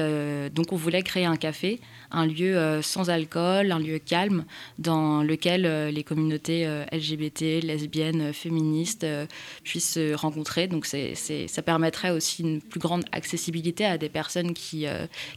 [0.53, 1.81] donc, on voulait créer un café
[2.13, 4.45] un lieu euh, sans alcool, un lieu calme
[4.79, 9.07] dans lequel euh, les communautés euh, LGBT, lesbiennes, féministes
[9.63, 10.67] puissent se rencontrer.
[10.67, 14.87] Donc c'est, ça permettrait aussi une plus grande accessibilité à des personnes qui,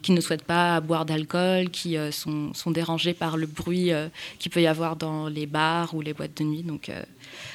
[0.10, 3.92] ne souhaitent pas boire d'alcool, qui sont, sont dérangées par le bruit
[4.40, 6.64] qu'il peut y avoir dans les bars ou les boîtes de nuit.
[6.64, 6.90] Donc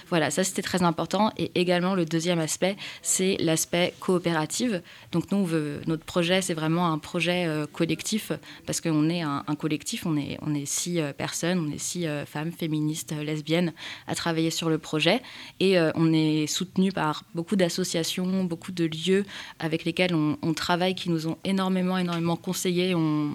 [0.09, 1.33] voilà, ça c'était très important.
[1.37, 4.73] Et également le deuxième aspect, c'est l'aspect coopératif.
[5.13, 5.49] Donc nous,
[5.87, 8.33] notre projet, c'est vraiment un projet euh, collectif
[8.67, 12.07] parce qu'on est un, collectif, on est, on est six euh, personnes, on est six
[12.07, 13.73] euh, femmes féministes, lesbiennes
[14.07, 15.21] à travailler sur le projet.
[15.61, 19.25] Et on est soutenu par beaucoup d'associations, beaucoup de lieux
[19.59, 22.95] avec lesquels on, travaille qui nous ont énormément, énormément conseillé.
[22.95, 23.33] On,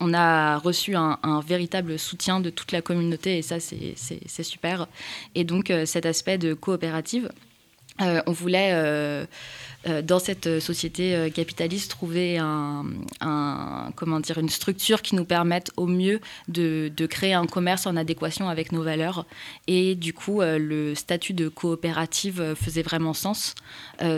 [0.00, 4.86] on a reçu un, véritable soutien de toute la communauté et ça, c'est super.
[5.34, 7.30] Et donc, euh, cet aspect de coopérative,
[8.02, 9.24] euh, on voulait euh,
[10.02, 12.84] dans cette société euh, capitaliste, trouver un,
[13.94, 18.48] comment dire, une structure qui nous permette au mieux de, créer un commerce en adéquation
[18.48, 19.26] avec nos valeurs.
[19.66, 23.54] Et du coup, euh, le statut de coopérative faisait vraiment sens.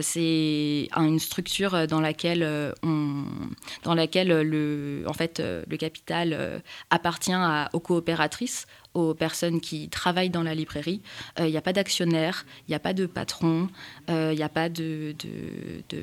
[0.01, 7.33] C'est une structure dans laquelle, dans laquelle le, en fait, le capital appartient
[7.73, 11.01] aux coopératrices aux personnes qui travaillent dans la librairie.
[11.39, 13.69] Il n'y a pas d'actionnaire, il n'y a pas de patron,
[14.09, 15.15] il n'y a pas de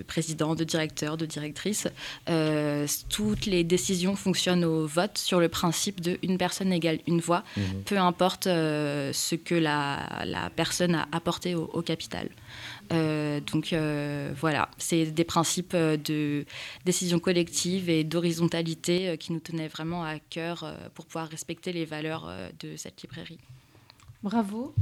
[0.07, 1.87] président, de directeur, de directrice.
[2.29, 7.19] Euh, toutes les décisions fonctionnent au vote sur le principe de une personne égale une
[7.19, 7.83] voix, mhm.
[7.85, 12.29] peu importe euh, ce que la, personne a apporté au, capital.
[12.93, 13.75] Euh, donc
[14.39, 16.45] voilà, c'est des principes de
[16.85, 22.31] décision collective et d'horizontalité qui nous tenaient vraiment à cœur pour pouvoir respecter les valeurs
[22.59, 23.39] de cette librairie.
[24.23, 24.73] Bravo.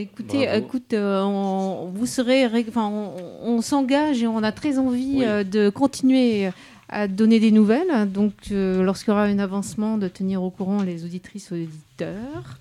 [0.00, 2.90] Écoutez, écoute, euh, on, vous serez, enfin,
[3.42, 6.50] on, s'engage et on a très envie euh, de continuer
[6.88, 8.10] à donner des nouvelles.
[8.10, 12.58] Donc, euh, lorsqu'il y aura un avancement, de tenir au courant les auditrices et auditeurs.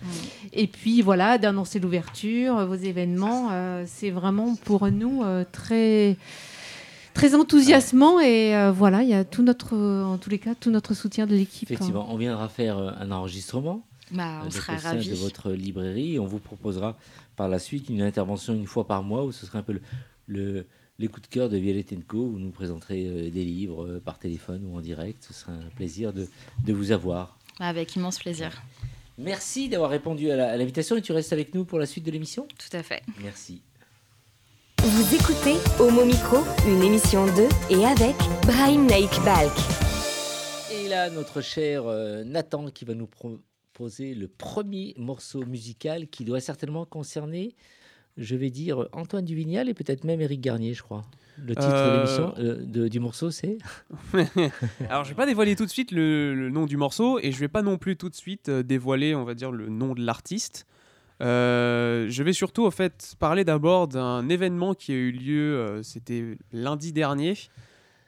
[0.53, 3.49] Et puis, voilà, d'annoncer l'ouverture, vos événements.
[3.85, 6.17] c'est vraiment pour nous très
[7.13, 10.71] très enthousiasmant et euh, voilà, il y a tout notre, en tous les cas, tout
[10.71, 11.69] notre soutien de l'équipe.
[11.69, 11.73] hein.
[11.73, 13.83] Effectivement, on viendra faire euh, un enregistrement.
[14.11, 15.09] Bah, on sera ravis.
[15.09, 16.15] de votre librairie.
[16.15, 16.97] Et on vous proposera
[17.35, 19.81] par la suite une intervention une fois par mois où ce sera un peu le,
[20.27, 20.65] le-
[20.99, 22.17] les coups de cœur de Violette Co.
[22.17, 25.23] Où vous nous présenterez euh, des livres euh, par téléphone ou en direct.
[25.27, 26.27] Ce sera un plaisir de,
[26.65, 27.37] de vous avoir.
[27.59, 28.61] Avec immense plaisir.
[29.17, 32.47] Merci d'avoir répondu à l'invitation et tu restes avec nous pour la suite de l'émission?
[32.57, 33.01] Tout à fait.
[33.21, 33.61] Merci.
[34.83, 38.15] Vous écoutez Homo Micro, une émission de et avec
[38.47, 39.53] Brahim Naik Balk.
[40.73, 43.05] Et là, notre cher euh, Nathan qui va nous
[43.81, 47.55] proposer le premier morceau musical qui doit certainement concerner,
[48.15, 51.01] je vais dire, Antoine Duvignal et peut-être même Éric Garnier, je crois.
[51.39, 53.57] Le titre de Euh, l'émission, euh, de- du morceau, c'est
[54.89, 57.39] Alors, je vais pas dévoiler tout de suite le, le nom du morceau et je
[57.39, 60.01] vais pas non plus tout de suite euh, dévoiler, on va dire, le nom de
[60.05, 60.67] l'artiste.
[61.21, 65.81] Euh, je vais surtout, en fait, parler d'abord d'un événement qui a eu lieu, euh,
[65.81, 67.33] c'était lundi dernier.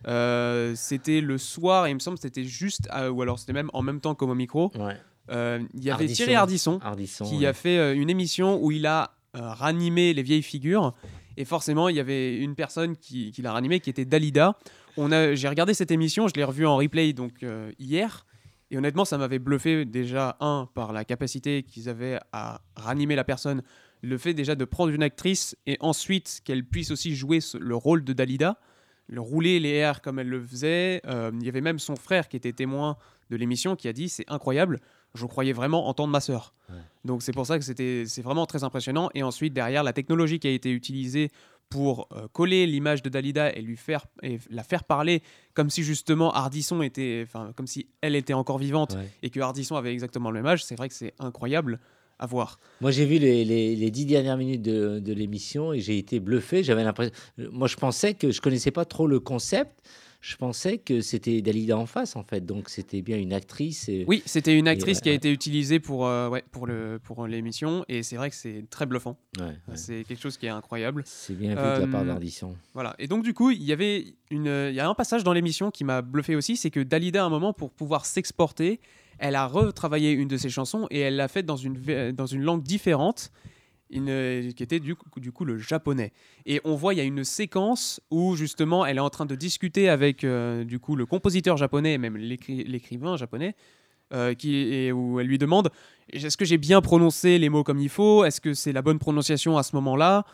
[0.05, 3.53] Euh, c'était le soir, et il me semble que c'était juste, à- ou alors c'était
[3.53, 4.69] même en même temps qu'au micro.
[4.75, 4.97] Ouais.
[5.31, 6.15] Euh, il y avait Ardisson.
[6.15, 7.45] Thierry Ardisson, Ardisson, qui ouais.
[7.47, 10.93] a fait euh, une émission où il a euh, ranimé les vieilles figures.
[11.37, 14.57] Et forcément, il y avait une personne qui, qui l'a ranimé, qui était Dalida.
[14.97, 18.25] J'ai regardé cette émission, je l'ai revue en replay donc euh, hier.
[18.69, 23.23] Et honnêtement, ça m'avait bluffé déjà, un, par la capacité qu'ils avaient à ranimer la
[23.23, 23.63] personne,
[24.01, 27.75] le fait déjà de prendre une actrice et ensuite qu'elle puisse aussi jouer ce- le
[27.75, 28.59] rôle de Dalida,
[29.07, 31.01] le rouler les airs comme elle le faisait.
[31.07, 32.97] Euh, il y avait même son frère qui était témoin
[33.29, 34.79] de l'émission qui a dit c'est incroyable,
[35.15, 36.53] je croyais vraiment entendre ma sœur.
[37.05, 39.09] Donc c'est pour ça que c'était c'est vraiment très impressionnant.
[39.13, 41.29] Et ensuite derrière la technologie qui a été utilisée
[41.69, 45.21] pour euh, coller l'image de Dalida et lui faire et la faire parler
[45.53, 49.09] comme si justement Ardisson était enfin comme si elle était encore vivante Ouais.
[49.23, 51.79] et que Ardisson avait exactement le même âge, c'est vrai que c'est incroyable
[52.19, 52.59] à voir.
[52.79, 56.19] Moi, j'ai vu les, les- les dix dernières minutes de, de l'émission et j'ai été
[56.19, 56.63] bluffé.
[56.63, 57.13] J'avais l'impression.
[57.51, 59.81] Moi, je pensais que je connaissais pas trop le concept.
[60.25, 62.45] Je pensais que c'était Dalida en face, en fait.
[62.45, 63.89] Donc, c'était bien une actrice.
[63.89, 66.65] et- Oui, c'était une et, actrice qui a euh, été utilisée pour, euh, ouais, pour,
[66.65, 69.17] le, pour l'émission et c'est vrai que c'est très bluffant.
[69.37, 69.75] Ouais, ouais.
[69.75, 71.03] C'est quelque chose qui est incroyable.
[71.05, 72.55] C'est bien vu de la part Euh, d'Ardisson.
[72.73, 72.95] Voilà.
[72.99, 75.71] Et donc du coup, il y avait une, il y a un passage dans l'émission
[75.71, 78.79] qui m'a bluffé aussi, c'est que Dalida à un moment pour pouvoir s'exporter,
[79.19, 82.41] elle a retravaillé une de ses chansons et elle l'a faite dans une dans une
[82.43, 83.29] langue différente.
[83.99, 86.11] Qui était du coup, le japonais.
[86.45, 89.35] Et on voit, il y a une séquence où justement elle est en train de
[89.35, 93.55] discuter avec euh, du coup le compositeur japonais même l'écri- l'écrivain japonais,
[94.13, 95.69] euh, qui, où elle lui demande
[96.11, 98.25] est-ce que j'ai bien prononcé les mots comme il faut?
[98.25, 100.25] Est-ce que c'est la bonne prononciation à ce moment-là?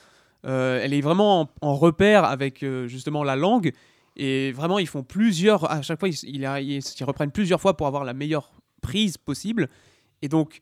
[0.46, 3.72] Euh, Elle est vraiment en, repère avec justement la langue.
[4.16, 5.72] Et vraiment, ils font plusieurs.
[5.72, 9.18] À chaque fois, ils, ils, ils- ils reprennent plusieurs fois pour avoir la meilleure prise
[9.18, 9.70] possible.
[10.22, 10.60] Et donc,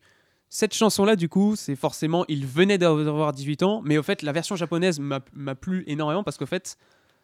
[0.50, 2.24] cette chanson-là, du coup, c'est forcément.
[2.28, 6.38] Il venait d'avoir 18 ans, mais au fait, la version japonaise m'a plu énormément parce
[6.38, 6.76] qu'au fait,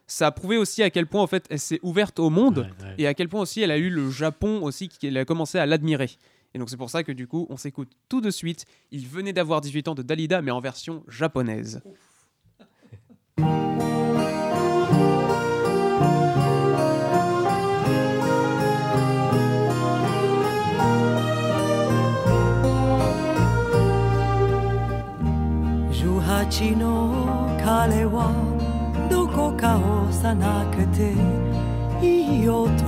[0.07, 3.07] ça a prouvé aussi à quel point, en fait, elle s'est ouverte au monde et
[3.07, 6.11] à quel point aussi elle a eu le Japon aussi, qu'elle a commencé à l'admirer.
[6.55, 8.65] Et donc, c'est pour ça que, du coup, on s'écoute tout de suite.
[8.93, 11.03] Il venait d'avoir 18 ans de Dalida, mais en version
[26.57, 28.31] ちの彼は
[29.11, 31.11] どこか幼くて
[32.01, 32.79] いい男。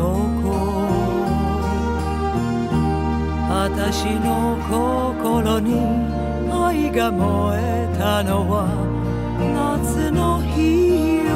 [3.50, 5.80] 私の心に
[6.48, 8.68] 愛が燃えたのは
[9.40, 11.34] 夏の日よ。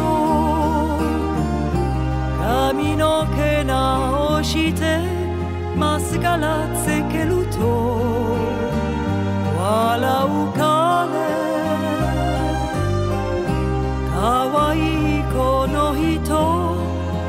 [2.38, 5.00] 髪の毛直して
[5.76, 7.58] マスカラつけると
[9.58, 11.49] 笑う彼。
[14.20, 14.76] 可愛
[15.20, 16.76] いこの人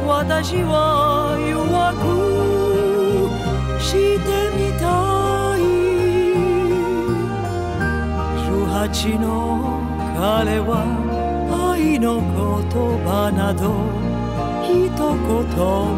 [0.06, 2.04] 私は弱く
[3.82, 4.28] して
[4.58, 4.84] みた
[5.56, 5.60] い。
[8.44, 9.26] 18の
[10.20, 10.84] 彼は
[11.72, 12.28] 愛の言
[13.08, 13.64] 葉など
[14.62, 15.08] 一言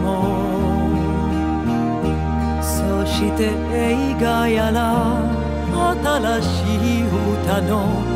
[0.03, 0.05] も。
[2.61, 2.69] そ
[3.07, 4.77] して映画やら
[5.73, 6.47] 新し
[6.99, 8.12] い歌の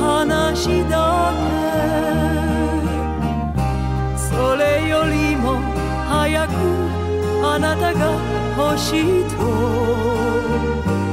[0.00, 1.50] 話だけ
[4.16, 5.60] それよりも
[6.08, 6.50] 早く
[7.44, 8.00] あなたが
[8.56, 9.36] 欲しいと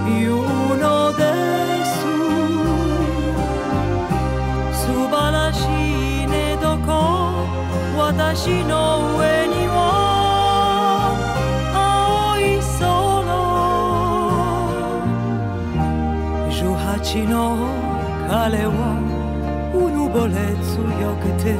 [0.07, 0.33] 言う
[0.77, 1.21] ので
[1.85, 1.87] す。
[4.85, 5.57] 素晴らし
[6.23, 6.89] いねどこ
[7.97, 9.75] 私の上には
[11.73, 12.41] 青い
[12.79, 12.87] 空。
[16.49, 17.86] 18の
[18.29, 18.89] alewa
[19.73, 21.55] unubolecu jak ty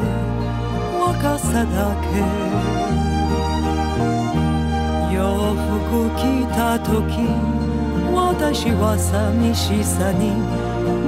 [1.02, 2.24] wakasa dake
[5.14, 7.30] yofuku kita toki
[8.16, 10.34] watashi wa samishi sa ni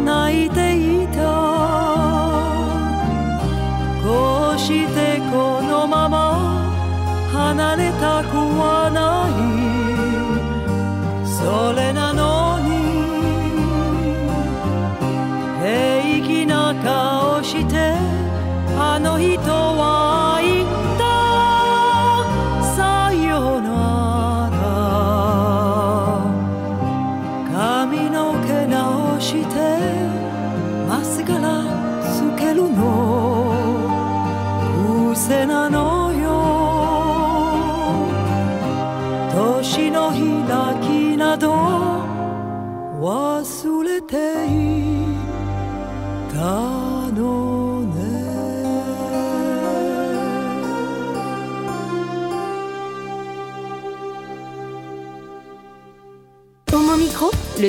[0.05, 0.70] naite
[1.03, 1.36] ita
[4.03, 6.26] ko shite kono mama
[7.34, 9.49] hanareta ku wa nai
[11.36, 12.39] sole na no
[16.84, 17.93] 顔して
[18.77, 20.18] あの人は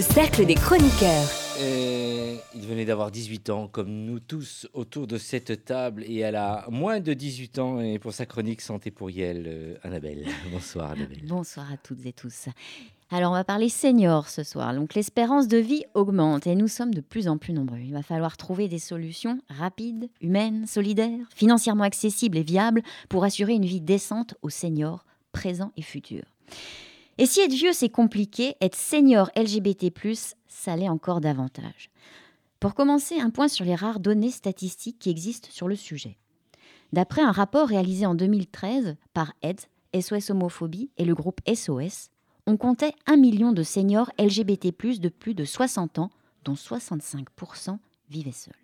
[0.01, 1.29] le cercle des chroniqueurs.
[1.61, 6.37] Euh, il venait d'avoir 18 ans, comme nous tous autour de cette table, et elle
[6.37, 10.25] a moins de 18 ans, et pour sa chronique Santé pour Yel, euh, Annabelle.
[10.53, 11.21] Bonsoir Annabelle.
[11.25, 12.49] Bonsoir à toutes et tous.
[13.11, 14.73] Alors, on va parler seniors ce soir.
[14.73, 17.81] Donc, l'espérance de vie augmente et nous sommes de plus en plus nombreux.
[17.81, 22.81] Il va falloir trouver des solutions rapides, humaines, solidaires, financièrement accessibles et viables
[23.11, 26.25] pour assurer une vie décente aux seniors présents et futurs.
[27.19, 29.93] Et si être vieux c'est compliqué, être senior LGBT+,
[30.49, 31.91] ça l'est encore davantage.
[32.61, 36.19] Pour commencer, un point sur les rares données statistiques qui existent sur le sujet.
[36.93, 42.11] D'après un rapport réalisé en 2013 par AIDS, SOS Homophobie et le groupe SOS,
[42.47, 46.11] on comptait 1 million de seniors LGBT+, de plus de 60 ans,
[46.45, 48.55] dont 65% vivaient seuls.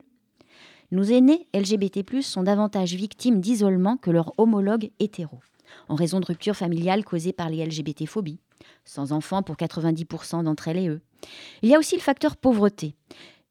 [0.93, 5.41] Nos aînés LGBT+, sont davantage victimes d'isolement que leurs homologues hétéros,
[5.89, 8.41] en raison de ruptures familiales causées par les LGBT-phobies,
[8.85, 11.01] sans enfants pour 90% d'entre elles et eux.
[11.63, 12.95] Il y a aussi le facteur pauvreté.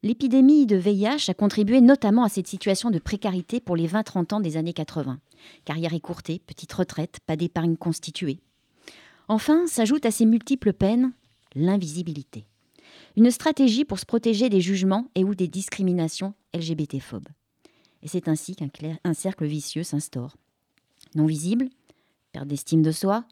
[0.03, 4.39] L'épidémie de VIH a contribué notamment à cette situation de précarité pour les 20-30 ans
[4.39, 5.19] des années 80.
[5.65, 8.39] Carrière écourtée, petite retraite, pas d'épargne constituée.
[9.27, 11.11] Enfin, s'ajoute à ces multiples peines
[11.55, 12.45] l'invisibilité.
[13.15, 17.29] Une stratégie pour se protéger des jugements et ou des discriminations LGBT-phobes.
[18.03, 20.37] Et c'est ainsi qu'un cercle vicieux s'instaure.
[21.15, 21.69] Non visible,
[22.35, 23.23] perte d'estime de soi,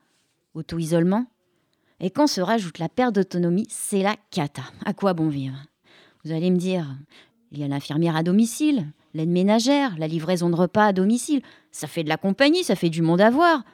[0.53, 1.25] auto-isolement.
[1.99, 4.61] Et quand se rajoute la perte d'autonomie, c'est la cata.
[4.85, 5.57] À quoi bon vivre?
[6.23, 6.87] Vous allez me dire,
[7.51, 11.41] il y a l'infirmière à domicile, l'aide ménagère, la livraison de repas à domicile.
[11.73, 13.65] Ça fait de la compagnie, ça fait du monde à voir.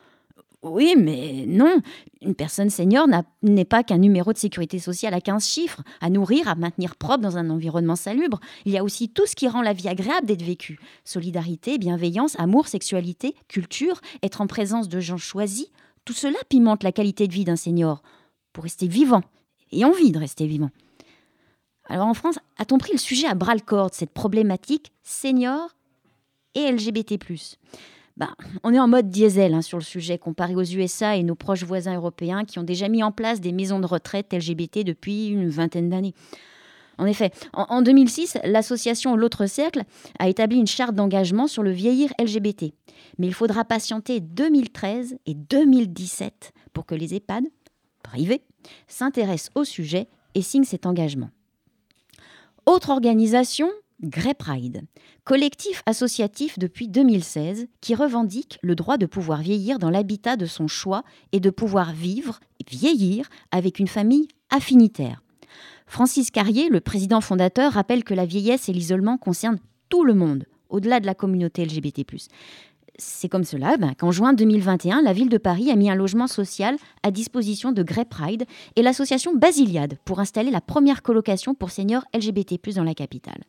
[0.61, 1.81] Oui, mais non.
[2.21, 3.07] Une personne senior
[3.41, 7.19] n'est pas qu'un numéro de sécurité sociale à 15 chiffres, à nourrir, à maintenir propre
[7.19, 8.41] dans un environnement salubre.
[8.65, 10.77] Il y a aussi tout ce qui rend la vie agréable d'être vécue.
[11.05, 15.67] Solidarité, bienveillance, amour, sexualité, culture, être en présence de gens choisis.
[16.03, 18.01] Tout cela pimente la qualité de vie d'un senior
[18.51, 19.21] pour rester vivant
[19.71, 20.71] et envie de rester vivant.
[21.85, 25.69] Alors en France, a-t-on pris le sujet à bras le corps cette problématique senior
[26.53, 27.17] et LGBT
[28.19, 31.35] bah, on est en mode diesel hein, sur le sujet comparé aux USA et nos
[31.35, 35.27] proches voisins européens qui ont déjà mis en place des maisons de retraite LGBT depuis
[35.27, 36.13] une vingtaine d'années.
[36.97, 39.83] En effet, en, en 2006, l'association L'autre cercle
[40.19, 42.73] a établi une charte d'engagement sur le vieillir LGBT.
[43.17, 47.45] Mais il faudra patienter 2013 et 2017 pour que les EHPAD
[48.03, 48.43] privés
[48.87, 51.29] s'intéressent au sujet et signent cet engagement.
[52.65, 53.69] Autre organisation,
[54.01, 54.83] Grey Pride,
[55.25, 60.67] collectif associatif depuis 2016 qui revendique le droit de pouvoir vieillir dans l'habitat de son
[60.67, 62.39] choix et de pouvoir vivre
[62.69, 65.21] vieillir avec une famille affinitaire.
[65.85, 70.45] Francis Carrier, le président fondateur, rappelle que la vieillesse et l'isolement concernent tout le monde,
[70.69, 72.05] au-delà de la communauté LGBT.
[73.01, 76.27] C'est comme cela ben, qu'en juin 2021, la ville de Paris a mis un logement
[76.27, 78.43] social à disposition de Grey Pride
[78.75, 83.45] et l'association Basiliade pour installer la première colocation pour seniors LGBT+ dans la capitale.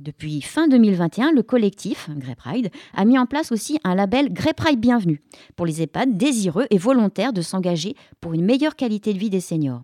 [0.00, 4.52] Depuis fin 2021, le collectif Grey Pride a mis en place aussi un label Grey
[4.52, 5.20] Pride Bienvenue
[5.54, 9.40] pour les EHPAD désireux et volontaires de s'engager pour une meilleure qualité de vie des
[9.40, 9.82] seniors.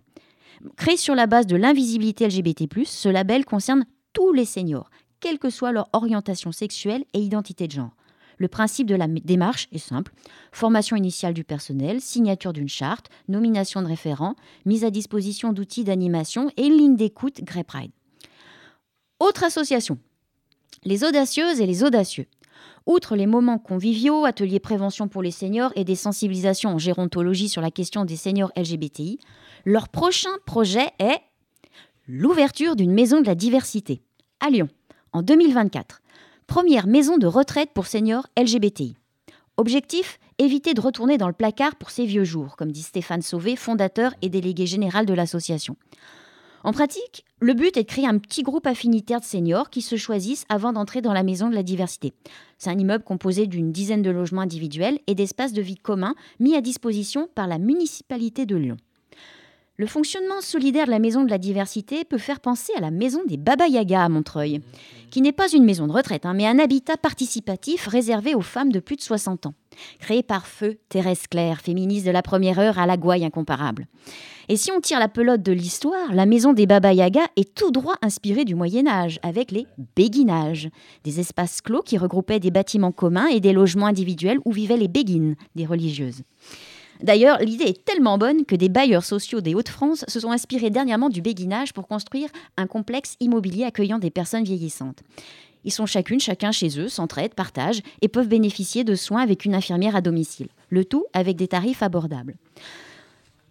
[0.75, 4.89] Créé sur la base de l'invisibilité LGBT+, ce label concerne tous les seniors,
[5.21, 7.91] quelle que soit leur orientation sexuelle et identité de genre.
[8.39, 10.13] Le principe de la démarche est simple.
[10.53, 14.35] Formation initiale du personnel, signature d'une charte, nomination de référents,
[14.65, 17.91] mise à disposition d'outils d'animation et ligne d'écoute Grey Pride.
[19.19, 19.99] Autre association,
[20.85, 22.27] les audacieuses et les audacieux.
[22.85, 27.61] Outre les moments conviviaux, ateliers prévention pour les seniors et des sensibilisations en gérontologie sur
[27.61, 29.19] la question des seniors LGBTI,
[29.65, 31.19] leur prochain projet est
[32.07, 34.01] l'ouverture d'une maison de la diversité
[34.39, 34.69] à Lyon
[35.11, 36.01] en 2024.
[36.49, 38.95] Première maison de retraite pour seniors LGBTI.
[39.57, 43.55] Objectif éviter de retourner dans le placard pour ses vieux jours, comme dit Stéphane Sauvé,
[43.55, 45.75] fondateur et délégué général de l'association.
[46.63, 49.95] En pratique, le but est de créer un petit groupe affinitaire de seniors qui se
[49.95, 52.13] choisissent avant d'entrer dans la maison de la diversité.
[52.57, 56.55] C'est un immeuble composé d'une dizaine de logements individuels et d'espaces de vie communs mis
[56.55, 58.77] à disposition par la municipalité de Lyon.
[59.79, 63.21] Le fonctionnement solidaire de la maison de la diversité peut faire penser à la maison
[63.25, 64.59] des Baba Yaga à Montreuil,
[65.09, 68.73] qui n'est pas une maison de retraite, hein, mais un habitat participatif réservé aux femmes
[68.73, 69.53] de plus de 60 ans,
[69.99, 73.87] créé par feu Thérèse Claire, féministe de la première heure à la gouaille incomparable.
[74.49, 77.71] Et si on tire la pelote de l'histoire, la maison des Baba Yaga est tout
[77.71, 79.65] droit inspirée du Moyen Âge, avec les
[79.95, 80.67] béguinages,
[81.05, 84.89] des espaces clos qui regroupaient des bâtiments communs et des logements individuels où vivaient les
[84.89, 86.23] béguines, des religieuses.
[87.01, 91.09] D'ailleurs, l'idée est tellement bonne que des bailleurs sociaux des Hauts-de-France se sont inspirés dernièrement
[91.09, 95.01] du béguinage pour construire un complexe immobilier accueillant des personnes vieillissantes.
[95.65, 99.55] Ils sont chacune, chacun chez eux, s'entraident, partagent et peuvent bénéficier de soins avec une
[99.55, 100.47] infirmière à domicile.
[100.69, 102.35] Le tout avec des tarifs abordables.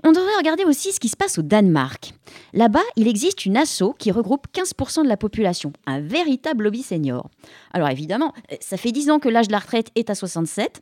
[0.04, 2.14] On devrait regarder aussi ce qui se passe au Danemark.
[2.52, 7.28] Là-bas, il existe une asso qui regroupe 15% de la population, un véritable lobby senior.
[7.72, 10.80] Alors évidemment, ça fait 10 ans que l'âge de la retraite est à 67.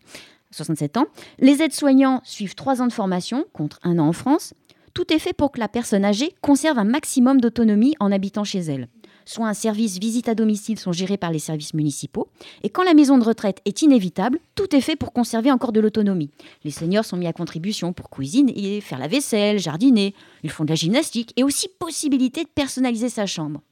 [0.50, 1.06] 67 ans.
[1.38, 4.54] Les aides-soignants suivent 3 ans de formation contre un an en France.
[4.94, 8.60] Tout est fait pour que la personne âgée conserve un maximum d'autonomie en habitant chez
[8.60, 8.88] elle.
[9.28, 12.28] Soit un service visite à domicile sont gérés par les services municipaux.
[12.62, 15.80] Et quand la maison de retraite est inévitable, tout est fait pour conserver encore de
[15.80, 16.30] l'autonomie.
[16.62, 20.14] Les seniors sont mis à contribution pour cuisiner, faire la vaisselle, jardiner.
[20.44, 23.62] Ils font de la gymnastique et aussi possibilité de personnaliser sa chambre.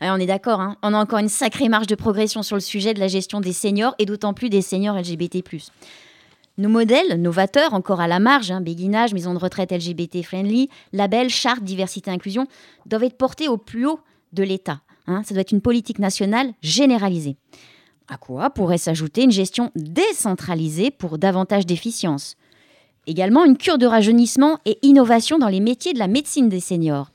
[0.00, 0.76] On est d'accord, hein.
[0.82, 3.52] on a encore une sacrée marge de progression sur le sujet de la gestion des
[3.52, 5.38] seniors et d'autant plus des seniors LGBT.
[6.58, 11.28] Nos modèles, novateurs, encore à la marge, hein, béguinage, maison de retraite LGBT friendly, label,
[11.28, 12.46] charte, diversité, inclusion,
[12.86, 14.00] doivent être portés au plus haut
[14.32, 14.80] de l'État.
[15.06, 15.22] Hein.
[15.24, 17.36] Ça doit être une politique nationale généralisée.
[18.08, 22.36] À quoi pourrait s'ajouter une gestion décentralisée pour davantage d'efficience?
[23.06, 27.10] Également une cure de rajeunissement et innovation dans les métiers de la médecine des seniors.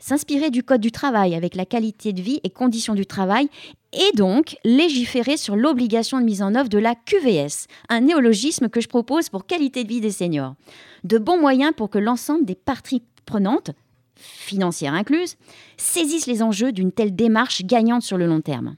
[0.00, 3.48] S'inspirer du Code du travail avec la qualité de vie et conditions du travail
[3.92, 8.80] et donc légiférer sur l'obligation de mise en œuvre de la QVS, un néologisme que
[8.80, 10.54] je propose pour qualité de vie des seniors.
[11.02, 13.72] De bons moyens pour que l'ensemble des parties prenantes,
[14.14, 15.36] financières incluses,
[15.76, 18.76] saisissent les enjeux d'une telle démarche gagnante sur le long terme.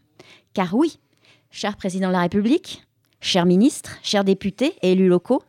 [0.55, 0.99] Car oui,
[1.51, 2.83] cher président de la République,
[3.21, 5.43] chers ministres, chers députés et élus locaux,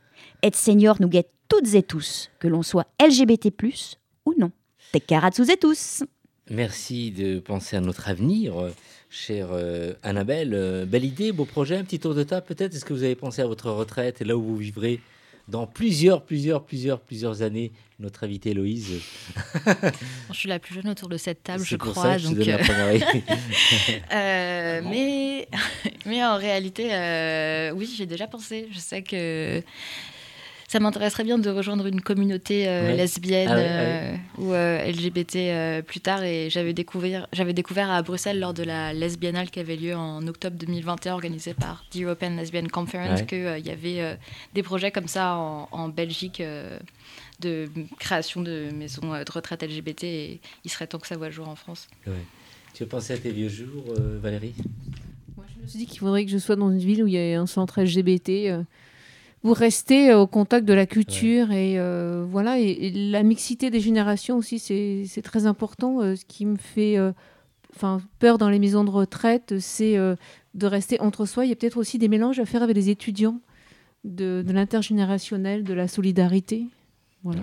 [0.44, 3.54] être senior nous guette toutes et tous, que l'on soit LGBT+,
[4.26, 4.52] ou non.
[4.92, 6.04] Tekaratsuz et tous
[6.50, 8.72] Merci de penser à notre avenir, euh,
[9.10, 10.54] chère euh, Annabelle.
[10.54, 12.76] Euh, belle idée, beau projet, un petit tour de table peut-être.
[12.76, 15.00] Est-ce que vous avez pensé à votre retraite et là où vous vivrez
[15.48, 17.72] dans plusieurs, plusieurs, plusieurs, plusieurs années?
[18.00, 19.00] Notre invitée Héloïse.
[20.30, 22.18] je suis la plus jeune autour de cette table, je crois.
[22.18, 22.36] donc,
[24.10, 25.48] mais,
[26.06, 28.68] mais en réalité, oui, j'ai déjà pensé.
[28.72, 29.64] Je sais que
[30.72, 36.00] ça m'intéresserait bien de rejoindre une communauté euh, lesbienne ah euh, ou euh, LGBT plus
[36.00, 36.24] tard.
[36.24, 40.26] Et j'avais découvert, j'avais découvert à Bruxelles lors de la lesbiennale qui avait lieu en
[40.28, 44.18] octobre 2021, organisée par the European Lesbian Conference, qu'il y avait
[44.54, 46.42] des projets comme ça en, Belgique
[47.42, 47.70] de
[48.00, 50.06] création de maisons de retraite LGBT.
[50.06, 51.90] Et il serait temps que ça voit le jour en France.
[52.74, 54.54] Tu as pensé à tes vieux jours, Valérie?
[55.36, 57.14] Moi, je me suis dit qu'il faudrait que je sois dans une ville où il
[57.14, 58.64] y ait un centre LGBT
[59.44, 64.38] vous restez au contact de la culture et euh, voilà et, la mixité des générations
[64.38, 67.12] aussi c'est très important euh, ce qui me fait euh,
[68.20, 71.46] peur dans les maisons de retraite c'est de rester entre soi.
[71.46, 73.40] Il y a peut-être aussi des mélanges à faire avec les étudiants
[74.04, 76.66] de, l'intergénérationnel de la solidarité.
[77.24, 77.42] Voilà.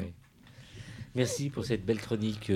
[1.14, 2.52] Merci pour cette belle chronique,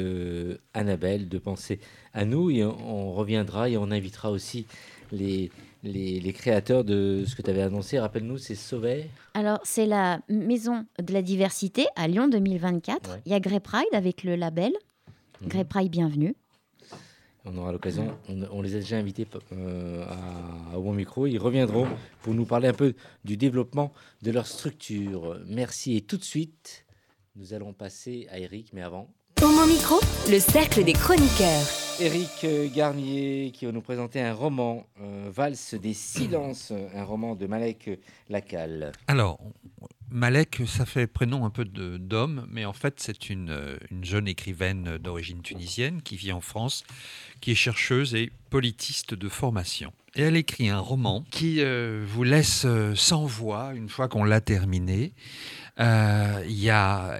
[0.74, 1.80] Annabelle, de penser
[2.12, 2.50] à nous.
[2.50, 4.66] Et on, reviendra et on invitera aussi
[5.10, 5.50] les,
[5.82, 7.98] les, créateurs de ce que tu avais annoncé.
[7.98, 13.18] Rappelle-nous, c'est Sauver Alors, c'est la Maison de la Diversité à Lyon 2024.
[13.26, 14.72] Il y a Grey Pride avec le label.
[15.40, 15.48] Mmh.
[15.48, 16.34] Grey Pride, bienvenue.
[17.44, 18.16] On aura l'occasion,
[18.52, 20.04] on, les a déjà invités euh,
[20.72, 21.26] à, au bon micro.
[21.26, 21.88] Ils reviendront
[22.22, 25.40] pour nous parler un peu du développement de leur structure.
[25.48, 25.96] Merci.
[25.96, 26.86] Et tout de suite,
[27.34, 29.08] nous allons passer à Eric, mais avant.
[29.42, 29.96] Au mon micro,
[30.30, 31.81] le cercle des chroniqueurs.
[32.02, 37.36] Éric euh, Garnier qui va nous présenter un roman, euh, Valse des silences, un roman
[37.36, 38.90] de Malek Lacal.
[39.06, 39.38] Alors,
[40.10, 44.98] Malek, ça fait prénom un peu d'homme, mais en fait c'est une, une, jeune écrivaine
[44.98, 46.82] d'origine tunisienne qui vit en France,
[47.40, 49.92] qui est chercheuse et politiste de formation.
[50.16, 54.40] Et elle écrit un roman qui euh, vous laisse sans voix une fois qu'on l'a
[54.40, 55.12] terminé.
[55.80, 57.18] Euh, y a,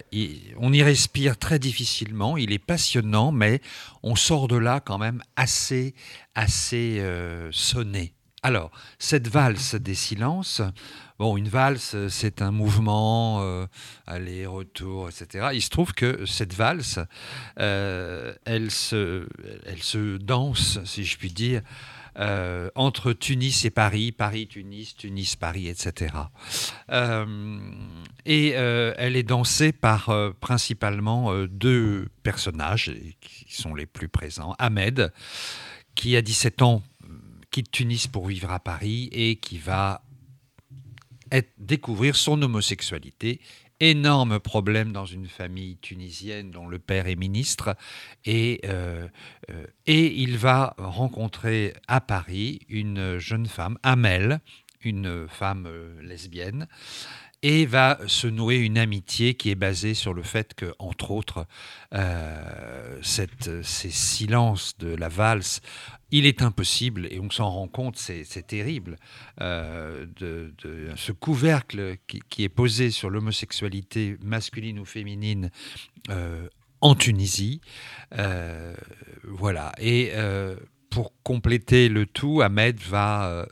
[0.58, 3.62] on y respire très difficilement, il est passionnant, mais
[4.02, 5.94] on sort de là quand même assez,
[6.34, 8.12] assez euh, sonné.
[8.42, 10.60] alors, cette valse des silences,
[11.18, 13.66] bon, une valse, c'est un mouvement, euh,
[14.06, 15.48] aller-retour, etc.
[15.54, 16.98] Il se trouve que cette valse,
[17.56, 19.26] elle, se,
[19.64, 21.62] elle se danse, si je puis dire,
[22.18, 26.14] euh, entre Tunis et Paris, Paris-Tunis, Tunis-Paris, etc.
[26.90, 27.58] Euh,
[28.26, 34.54] et elle est dansée par principalement deux personnages qui sont les plus présents.
[34.58, 35.12] Ahmed,
[35.94, 36.82] qui a 17 ans
[37.50, 40.02] quitte Tunis pour vivre à Paris et qui va
[41.58, 43.40] découvrir son homosexualité.
[43.84, 47.76] Énorme problème dans une famille tunisienne dont le père est ministre.
[48.24, 49.08] Et, euh,
[49.50, 54.38] euh, et il va rencontrer à Paris une jeune femme, Amel,
[54.84, 56.68] une femme euh, lesbienne,
[57.42, 61.46] et va se nouer une amitié qui est basée sur le fait que, entre autres,
[63.02, 65.60] cette, ces silences de la valse
[66.12, 68.98] il est impossible, et on s'en rend compte, c'est terrible,
[69.40, 70.52] euh, de,
[70.94, 75.50] ce couvercle qui, est posé sur l'homosexualité masculine ou féminine
[76.10, 76.46] euh,
[76.82, 77.62] en Tunisie.
[78.18, 78.74] Euh,
[79.24, 79.72] voilà.
[79.78, 80.12] Et
[80.90, 83.48] pour compléter le tout, Ahmed va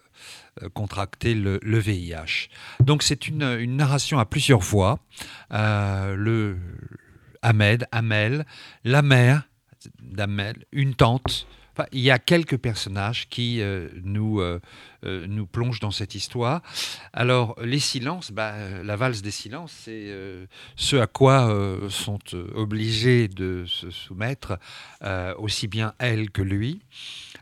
[0.74, 2.48] contracter le, VIH.
[2.80, 4.98] Donc c'est une, narration à plusieurs voix.
[5.50, 6.56] le
[7.42, 8.44] Ahmed, Amel,
[8.84, 9.48] la mère
[10.02, 11.46] d'Amel, une tante,
[11.92, 14.40] il y a quelques personnages qui euh, nous,
[15.04, 16.62] euh, euh, nous plongent dans cette histoire.
[17.12, 20.14] Alors, les silences, bah, la valse des silences, c'est
[20.76, 21.52] ce à quoi
[21.88, 22.18] sont
[22.54, 24.58] obligés de se soumettre
[25.38, 26.80] aussi bien elle que lui.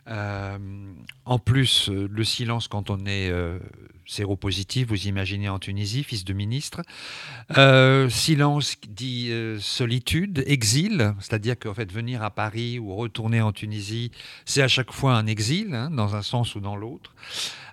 [0.07, 3.31] en plus, le silence, quand on est
[4.09, 6.83] séropositif, vous imaginez en Tunisie, fils de ministre.
[7.57, 13.53] Euh, silence dit euh, solitude, exil, c'est-à-dire qu'en fait venir à Paris ou retourner en
[13.53, 14.11] Tunisie,
[14.47, 17.15] c'est à chaque fois un exil, hein, dans un sens ou dans l'autre.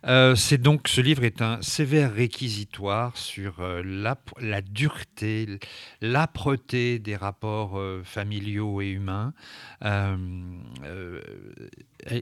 [0.05, 5.59] Euh, c'est donc ce livre est un sévère réquisitoire sur la, la, dureté,
[6.01, 9.34] l'âpreté des rapports familiaux et humains.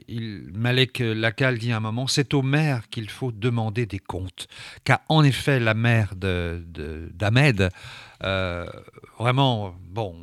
[0.08, 4.48] Il, Malek Lacal dit à un moment, c'est au maire qu'il faut demander des comptes.
[4.84, 7.70] Car en effet, la mère d'Ahmed,
[8.22, 8.66] euh,
[9.18, 10.16] vraiment, bon,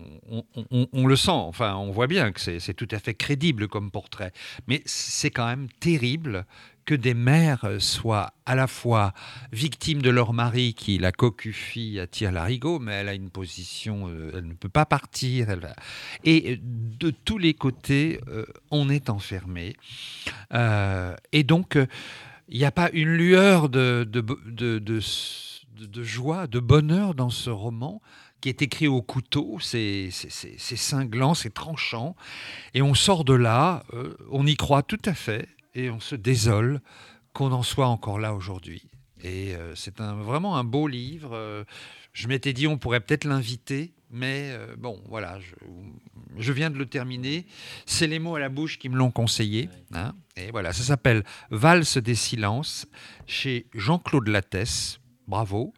[0.94, 4.32] on, le sent, enfin, on voit bien que c'est tout à fait crédible comme portrait.
[4.68, 6.46] Mais c'est quand même terrible
[6.86, 9.14] que des mères soient à la fois
[9.52, 14.08] victimes de leur mari qui la cocufie à tir larigot, mais elle a une position,
[14.08, 15.50] euh, elle ne peut pas partir.
[15.50, 15.74] Elle
[16.24, 19.76] Et de tous les côtés, euh, on est enfermé.
[21.32, 21.78] et donc,
[22.50, 25.00] il n'y a pas une lueur de, de,
[26.04, 28.02] joie, de bonheur dans ce roman
[28.42, 32.16] qui est écrit au couteau, c'est cinglant, c'est tranchant,
[32.74, 36.16] et on sort de là, euh, on y croit tout à fait, et on se
[36.16, 36.82] désole
[37.34, 38.84] qu'on en soit encore là aujourd'hui.
[39.24, 41.32] Et euh, c'est vraiment un beau livre.
[41.34, 41.64] Euh,
[42.14, 45.40] je m'étais dit on pourrait peut-être l'inviter, mais bon, voilà,
[46.38, 47.46] je, viens de le terminer.
[47.86, 49.70] C'est les mots à la bouche qui me l'ont conseillé.
[49.94, 50.14] Hein.
[50.36, 52.88] et voilà, ça s'appelle Valse des silences
[53.28, 55.00] chez Jean-Claude Lattès.
[55.28, 55.74] Bravo.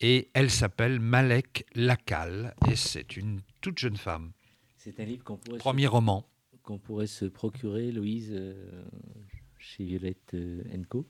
[0.00, 4.32] Et elle s'appelle Malek Lacal et c'est une toute jeune femme.
[4.76, 5.58] C'est un livre qu'on pourrait.
[5.58, 6.28] Premier roman.
[6.62, 8.84] Qu'on pourrait se procurer, Louise, euh,
[9.66, 11.06] chez Violette euh, Co.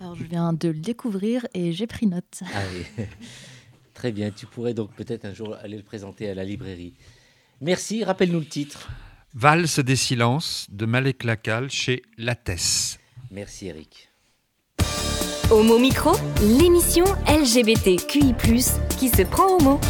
[0.00, 2.42] Alors je viens de le découvrir et j'ai pris note.
[2.54, 3.04] Ah oui.
[3.94, 6.94] Très bien, tu pourrais donc peut-être un jour aller le présenter à la librairie.
[7.60, 8.88] Merci, rappelle-nous le titre.
[9.34, 12.98] Valse des silences de Malek Lacal chez Lattès.
[13.30, 14.08] Merci Eric.
[15.50, 18.34] Homo Micro, l'émission LGBTQI+,
[18.98, 19.80] qui se prend au mot.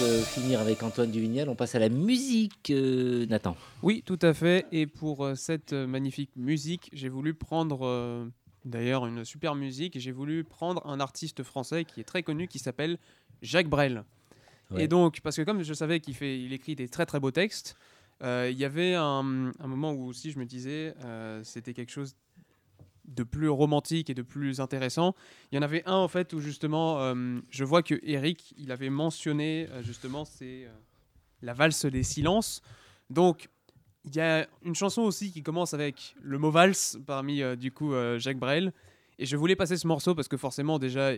[0.00, 3.56] De finir avec Antoine Duvignal, on passe à la musique, euh, Nathan.
[3.82, 4.66] Oui, tout à fait.
[4.72, 7.86] Et pour euh, cette magnifique musique, j'ai voulu prendre...
[7.86, 8.26] Euh,
[8.64, 9.98] d'ailleurs, une super musique.
[10.00, 12.98] J'ai voulu prendre un artiste français qui est très connu, qui s'appelle
[13.42, 14.04] Jacques Brel.
[14.76, 17.30] Et donc, parce que comme je savais qu'il fait, il écrit des très très beaux
[17.30, 17.76] textes,
[18.22, 22.14] euh, il y avait un, moment où aussi je me disais euh, c'était quelque chose
[23.04, 25.14] de plus romantique et de plus intéressant.
[25.50, 28.72] Il y en avait un en fait où justement euh, je vois que Eric il
[28.72, 30.68] avait mentionné justement c'est
[31.42, 32.62] la valse des silences.
[33.10, 33.48] Donc
[34.04, 37.92] il y a une chanson aussi qui commence avec le mot valse parmi du coup
[38.18, 38.72] Jacques Brel.
[39.18, 41.12] Et je voulais passer ce morceau parce que forcément déjà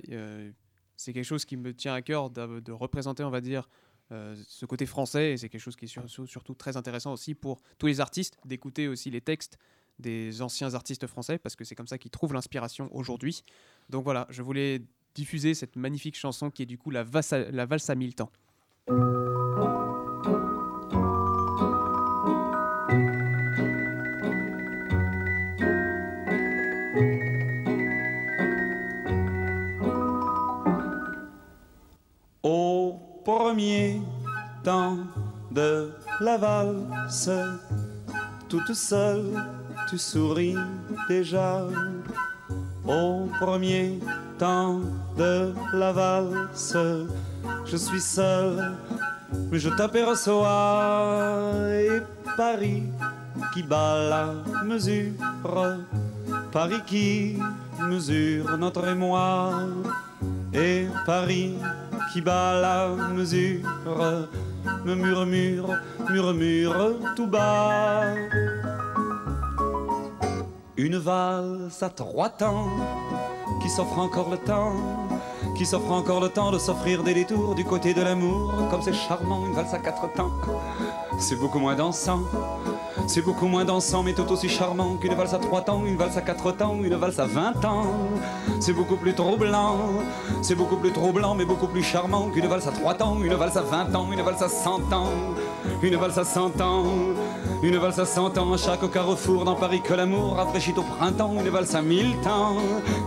[0.96, 3.68] c'est quelque chose qui me tient à cœur de, représenter, on va dire,
[4.12, 5.32] euh, ce côté français.
[5.32, 8.88] Et c'est quelque chose qui est surtout très intéressant aussi pour tous les artistes, d'écouter
[8.88, 9.58] aussi les textes
[9.98, 13.42] des anciens artistes français, parce que c'est comme ça qu'ils trouvent l'inspiration aujourd'hui.
[13.88, 14.82] Donc voilà, je voulais
[15.14, 18.30] diffuser cette magnifique chanson qui est du coup la, Vassa, la valse à mille temps.
[32.42, 34.00] Au premier
[34.62, 34.98] temps
[35.50, 35.90] de
[36.20, 37.30] la valse,
[38.48, 39.32] toute seule,
[39.88, 40.56] tu souris
[41.08, 41.62] déjà.
[42.86, 43.98] Au premier
[44.38, 44.80] temps
[45.18, 46.76] de la valse,
[47.64, 48.76] je suis seul,
[49.50, 51.50] mais je t'aperçois.
[51.72, 52.00] Et
[52.36, 52.84] Paris
[53.52, 55.12] qui bat la mesure,
[56.52, 57.38] Paris qui
[57.80, 59.50] mesure notre émoi,
[60.54, 61.54] et Paris
[62.12, 63.68] qui bat la mesure,
[64.84, 65.76] me murmure,
[66.08, 68.14] murmure tout bas.
[70.78, 72.68] Une valse à trois temps
[73.62, 74.72] qui s'offre encore le temps,
[75.56, 78.92] qui s'offre encore le temps de s'offrir des détours du côté de l'amour, comme c'est
[78.92, 80.32] charmant une valse à quatre temps.
[81.18, 82.20] C'est beaucoup moins dansant,
[83.06, 86.18] c'est beaucoup moins dansant, mais tout aussi charmant qu'une valse à trois temps, une valse
[86.18, 87.86] à quatre temps, une valse à vingt ans.
[88.60, 89.78] C'est beaucoup plus troublant,
[90.42, 93.56] c'est beaucoup plus troublant, mais beaucoup plus charmant qu'une valse à trois temps, une valse
[93.56, 95.08] à vingt ans, une valse à cent ans,
[95.82, 96.84] une valse à cent ans.
[97.62, 101.32] Une valse à cent ans à chaque carrefour dans Paris que l'amour rafraîchit au printemps.
[101.38, 102.56] Une valse à mille temps,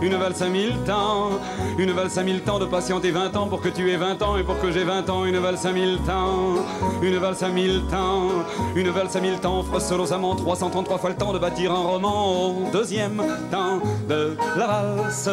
[0.02, 1.30] une valse à mille temps,
[1.78, 4.36] une valse à mille temps de patienter vingt ans pour que tu aies vingt ans
[4.36, 5.24] et pour que j'ai vingt ans.
[5.24, 6.56] Une valse à mille temps,
[7.02, 8.28] une valse à mille temps,
[8.74, 11.82] une valse à mille temps offre solos amants 333 fois le temps de bâtir un
[11.82, 12.50] roman.
[12.50, 15.30] Au deuxième temps de la valse,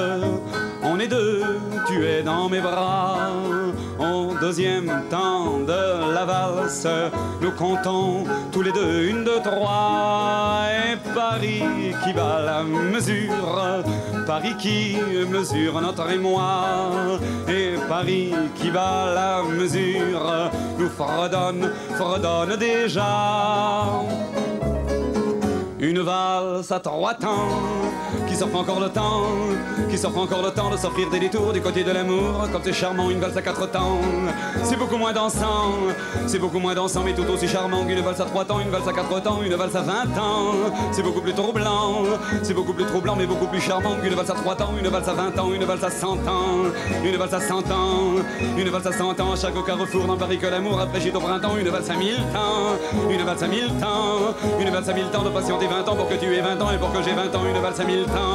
[0.84, 1.44] on est deux,
[1.88, 3.32] tu es dans mes bras.
[4.00, 6.88] Au deuxième temps de la valse,
[7.42, 10.66] nous comptons tous les deux une, deux, trois.
[10.70, 11.64] Et Paris
[12.04, 13.84] qui bat la mesure,
[14.26, 14.98] Paris qui
[15.30, 17.20] mesure notre émoi.
[17.48, 23.04] Et Paris qui bat la mesure, nous fredonne, fredonne déjà.
[25.80, 27.50] Une valse à trois temps,
[28.38, 29.24] s'offre encore le temps,
[29.90, 32.74] qui s'offre encore le temps de s'offrir des détours du côté de l'amour, comme c'est
[32.74, 33.98] charmant une valse à quatre temps.
[34.64, 35.74] C'est beaucoup moins dansant,
[36.28, 38.88] c'est beaucoup moins dansant, mais tout aussi charmant qu'une valse à trois temps, une valse
[38.88, 40.54] à quatre temps, une valse à vingt ans.
[40.92, 42.04] C'est beaucoup plus troublant,
[42.44, 45.10] c'est beaucoup plus troublant, mais beaucoup plus charmant qu'une valse à trois temps, une valse
[45.10, 46.70] à vingt ans, une valse à cent ans,
[47.04, 48.22] une valse à cent ans,
[48.56, 51.70] une valse à cent ans, chaque carrefour dans Paris que l'amour rafraîchit au printemps, une
[51.70, 55.30] valse à mille temps, une valse à mille temps, une valse à mille temps de
[55.30, 57.42] patienter 20 ans pour que tu aies 20 ans et pour que j'ai 20 ans,
[57.48, 58.27] une valse à mille temps,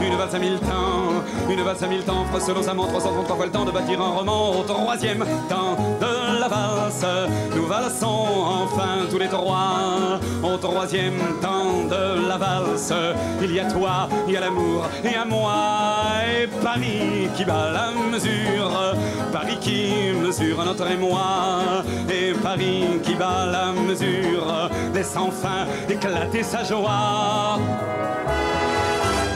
[0.00, 3.64] une valse à mille temps, une valse à mille temps, sa 333 fois le temps
[3.64, 7.06] de bâtir un roman au troisième temps de la valse.
[7.54, 8.26] Nous valsons
[8.64, 12.92] enfin tous les trois au troisième temps de la valse.
[13.42, 15.52] Il y a toi, il y a l'amour et à moi
[16.38, 18.94] et Paris qui bat la mesure,
[19.32, 26.64] Paris qui mesure notre émoi et Paris qui bat la mesure, laisse enfin éclater sa
[26.64, 27.58] joie.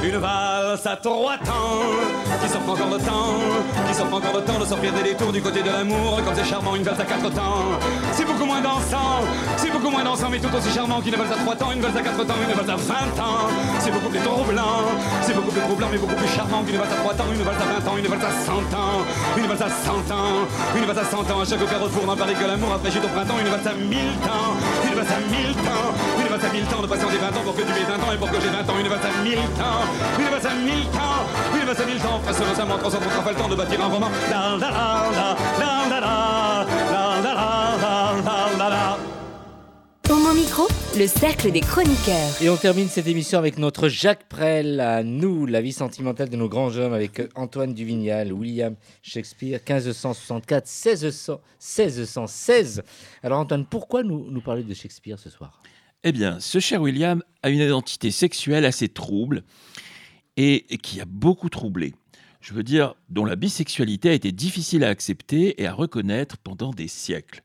[0.02, 1.82] Une valse à trois temps,
[2.40, 3.34] qui s'offre encore le temps,
[3.88, 6.44] qui s'offre encore le temps de sortir des détours du côté de l'amour, comme c'est
[6.44, 7.66] charmant une valse à quatre temps.
[8.12, 9.26] C'est beaucoup moins dansant,
[9.56, 11.96] c'est beaucoup moins dansant, mais tout aussi charmant qu'une valse à trois temps, une valse
[11.96, 13.50] à quatre temps, une valse à vingt ans.
[13.80, 14.86] C'est beaucoup plus troublant,
[15.22, 17.58] c'est beaucoup plus troublant, mais beaucoup plus charmant qu'une valse à trois temps, une valse
[17.60, 19.02] à vingt ans, une valse à cent ans,
[19.36, 20.46] une valse à cent ans,
[20.76, 23.38] une valse à cent ans, à chaque carrefour dans Paris que l'amour rafraîchit au printemps,
[23.42, 24.54] une valse à mille temps,
[24.86, 25.90] une valse à mille temps,
[26.22, 28.12] une valse à mille temps de patienter 20 ans pour que tu aies 20 ans
[28.14, 29.87] et pour que j'ai 20 ans, une valse à mille temps,
[30.44, 33.48] à mille temps, une valse à mille temps, face aux amants, 333 fois le temps
[33.48, 34.08] de bâtir un roman.
[34.30, 37.34] La la la la, la la la, la la
[37.76, 38.98] la, la la la.
[40.10, 40.66] Homo Micro,
[40.96, 42.40] le cercle des chroniqueurs.
[42.40, 46.36] Et on termine cette émission avec notre Jacques Prel, à nous, la vie sentimentale de
[46.36, 52.82] nos grands hommes, avec Antoine Duvignal, William Shakespeare, 1564, 1600, 1616.
[53.22, 55.60] Alors Antoine, pourquoi nous, nous parler de Shakespeare ce soir
[56.04, 59.42] Eh bien, ce cher William a une identité sexuelle assez trouble
[60.36, 61.92] et, qui a beaucoup troublé.
[62.40, 66.70] Je veux dire, dont la bisexualité a été difficile à accepter et à reconnaître pendant
[66.70, 67.42] des siècles.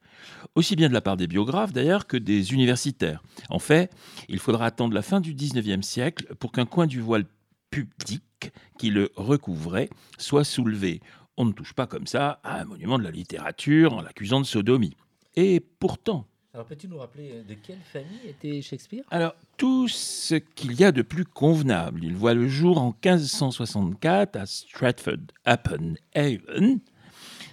[0.53, 3.23] Aussi bien de la part des biographes d'ailleurs que des universitaires.
[3.49, 3.91] En fait,
[4.29, 7.25] il faudra attendre la fin du 19e siècle pour qu'un coin du voile
[7.71, 9.89] pudique qui le recouvrait
[10.19, 11.01] soit soulevé.
[11.37, 14.45] On ne touche pas comme ça à un monument de la littérature en l'accusant de
[14.45, 14.95] sodomie.
[15.35, 19.03] Et pourtant, Alors peux-tu nous rappeler de quelle famille était Shakespeare?
[19.09, 24.35] Alors, tout ce qu'il y a de plus convenable, il voit le jour en 1564
[24.35, 26.79] à Stratford-upon-Avon,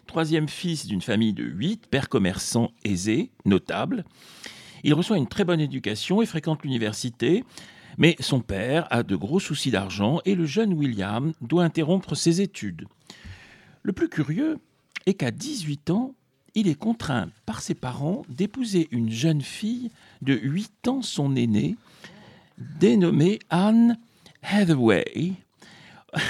[0.07, 4.05] troisième fils d'une famille de huit, père commerçant aisé, notable.
[4.85, 7.43] Il reçoit une très bonne éducation et fréquente l'université,
[7.97, 12.43] mais son père a de gros soucis d'argent et le jeune William doit interrompre ses
[12.43, 12.85] études.
[13.83, 14.59] Le plus curieux
[15.07, 16.15] est qu'à 18 ans,
[16.55, 19.91] il est contraint par ses parents d'épouser une jeune fille
[20.23, 21.77] de 8 ans son aînée,
[22.59, 23.99] dénommée Anne
[24.43, 25.33] Hathaway.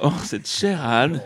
[0.00, 1.22] Or, cette chère Anne,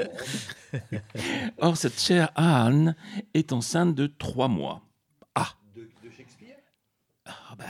[1.58, 2.94] or, cette chère Anne
[3.32, 4.82] est enceinte de trois mois.
[5.34, 6.58] Ah De, Shakespeare?
[7.24, 7.64] Ah, ben,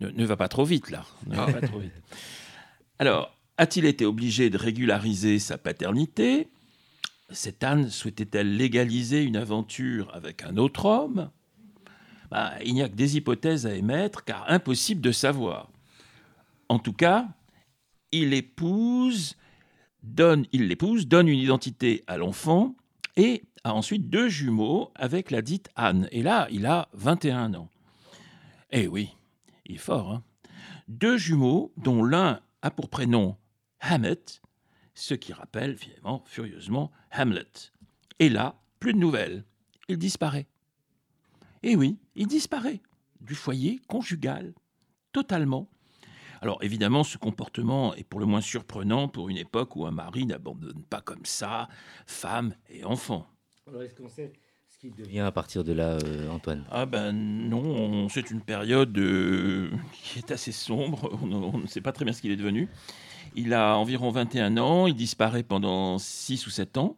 [0.00, 1.04] ne, ne va pas trop vite, là.
[1.26, 1.92] Ne va pas trop vite.
[2.98, 6.48] Alors, a-t-il été obligé de régulariser sa paternité?
[7.30, 11.30] Cette Anne souhaitait-elle légaliser une aventure avec un autre homme?
[12.30, 15.70] Ben, Il n'y a que des hypothèses à émettre, car impossible de savoir.
[16.68, 17.28] En tout cas,
[18.12, 19.36] il épouse,
[20.02, 22.74] donne, il l'épouse, donne une identité à l'enfant
[23.16, 26.08] et a ensuite deux jumeaux avec la dite Anne.
[26.12, 27.68] Et là, il a 21 ans.
[28.70, 29.16] Eh oui,
[29.66, 30.12] il est fort.
[30.12, 30.22] Hein
[30.88, 33.36] deux jumeaux dont l'un a pour prénom
[33.80, 34.40] Hammett,
[34.98, 37.46] ce qui rappelle finalement furieusement Hamlet.
[38.18, 39.44] Et là, plus de nouvelles.
[39.88, 40.48] Il disparaît.
[41.62, 42.80] Eh oui, il disparaît
[43.20, 44.54] du foyer conjugal,
[45.12, 45.68] totalement.
[46.40, 50.26] Alors évidemment, ce comportement est pour le moins surprenant pour une époque où un mari
[50.26, 51.68] n'abandonne pas comme ça
[52.06, 53.26] femme et enfant.
[53.68, 54.32] Alors est-ce qu'on sait
[54.68, 56.64] ce qu'il devient à partir de là, euh, Antoine?
[56.70, 61.80] Ah ben non, c'est une période euh, qui est assez sombre, on, on ne sait
[61.80, 62.68] pas très bien ce qu'il est devenu.
[63.34, 66.96] Il a environ 21 ans, il disparaît pendant 6 ou 7 ans.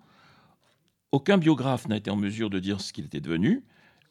[1.12, 3.64] Aucun biographe n'a été en mesure de dire ce qu'il était devenu.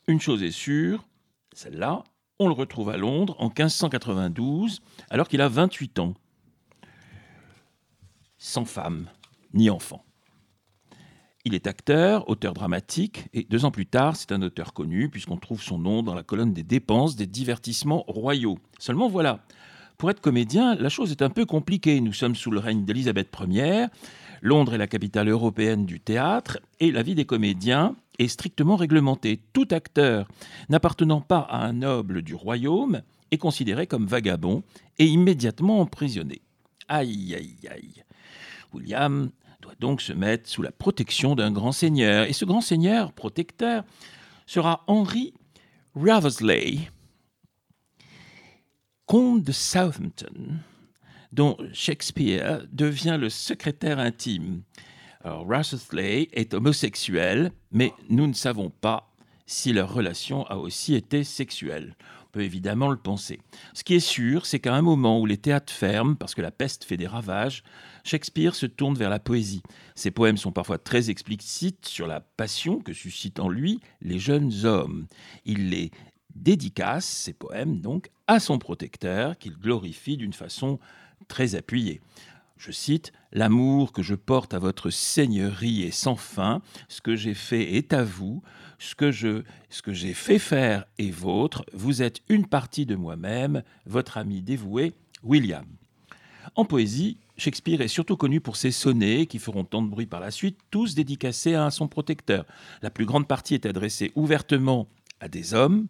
[0.08, 1.08] Une chose est sûre,
[1.54, 2.04] celle-là,
[2.40, 6.14] on le retrouve à Londres en 1592, alors qu'il a 28 ans.
[8.38, 9.10] Sans femme,
[9.54, 10.06] ni enfant.
[11.46, 15.38] Il est acteur, auteur dramatique, et deux ans plus tard, c'est un auteur connu, puisqu'on
[15.38, 18.58] trouve son nom dans la colonne des dépenses des divertissements royaux.
[18.78, 19.44] Seulement voilà,
[20.00, 22.00] pour être comédien, la chose est un peu compliquée.
[22.00, 23.88] Nous sommes sous le règne d'Élisabeth Ier,
[24.42, 29.42] Londres est la capitale européenne du théâtre, et la vie des comédiens est strictement réglementée.
[29.52, 30.30] Tout acteur
[30.70, 34.64] n'appartenant pas à un noble du royaume est considéré comme vagabond
[35.00, 36.42] et immédiatement emprisonné.
[36.88, 38.04] Aïe, aïe, aïe.
[38.74, 39.30] William
[39.62, 42.26] doit donc se mettre sous la protection d'un grand seigneur.
[42.26, 43.84] Et ce grand seigneur protecteur
[44.46, 45.34] sera Henry
[45.94, 46.90] Raversley,
[49.10, 50.60] comte de Southampton,
[51.34, 54.62] dont Shakespeare devient le secrétaire intime.
[55.24, 59.12] Alors, est homosexuel, mais nous ne savons pas
[59.48, 61.96] si leur relation a aussi été sexuelle.
[62.22, 63.40] On peut évidemment le penser.
[63.74, 66.52] Ce qui est sûr, c'est qu'à un moment où les théâtres ferment, parce que la
[66.52, 67.64] peste fait des ravages,
[68.04, 69.64] Shakespeare se tourne vers la poésie.
[69.96, 74.66] Ses poèmes sont parfois très explicites sur la passion que suscitent en lui les jeunes
[74.66, 75.08] hommes.
[75.46, 75.90] Il les
[76.42, 80.80] dédicace, ses poèmes, donc, à son protecteur, qu'il glorifie d'une façon
[81.28, 82.02] très appuyée.
[82.58, 86.62] Je cite L'amour que je porte à votre seigneurie est sans fin.
[86.88, 88.42] Ce que j'ai fait est à vous.
[88.80, 91.64] Ce que je, ce que j'ai fait faire est vôtre.
[91.74, 93.64] Vous êtes une partie de moi-même.
[93.86, 95.66] Votre ami dévoué, William.
[96.56, 100.20] En poésie, Shakespeare est surtout connu pour ses sonnets qui feront tant de bruit par
[100.20, 102.46] la suite, tous dédicacés à son protecteur.
[102.82, 104.88] La plus grande partie est adressée ouvertement
[105.22, 105.88] à des hommes,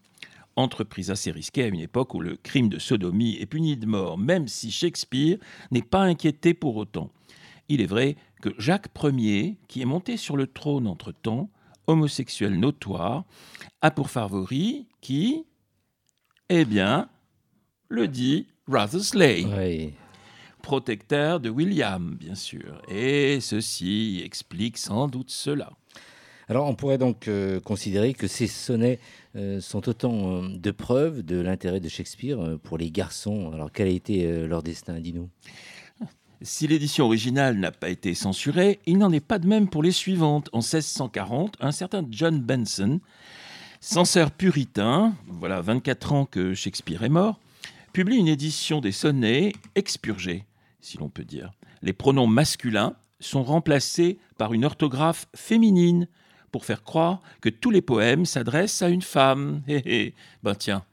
[0.60, 4.18] entreprise assez risquée à une époque où le crime de sodomie est puni de mort,
[4.18, 5.38] même si Shakespeare
[5.72, 7.12] n'est pas inquiété pour autant.
[7.70, 11.49] Il est vrai que Jacques Ier, qui est monté sur le trône entre-temps,
[11.88, 13.26] homosexuel notoire,
[13.82, 15.45] a pour favori qui
[16.49, 17.10] Eh bien,
[17.88, 19.45] le dit Rathersley.
[20.62, 22.82] Protecteur de William, bien sûr.
[22.89, 25.72] Et ceci explique sans doute cela.
[26.50, 29.00] Alors on pourrait donc euh, considérer que ces sonnets
[29.36, 33.52] euh, sont autant euh, de preuves de l'intérêt de Shakespeare pour les garçons.
[33.54, 35.30] Alors quel a été leur destin, dis-nous?
[36.41, 39.91] Si l'édition originale n'a pas été censurée, il n'en est pas de même pour les
[39.91, 40.50] suivantes.
[40.52, 43.00] En 1640, un certain John Benson,
[43.80, 47.39] censeur puritain, voilà 24 ans que Shakespeare est mort,
[47.93, 50.45] publie une édition des sonnets expurgés,
[50.80, 51.52] si l'on peut dire.
[51.84, 56.08] Les pronoms masculins sont remplacés par une orthographe féminine
[56.52, 59.62] pour faire croire que tous les poèmes s'adressent à une femme.
[59.68, 60.84] Hé hé, ben tiens.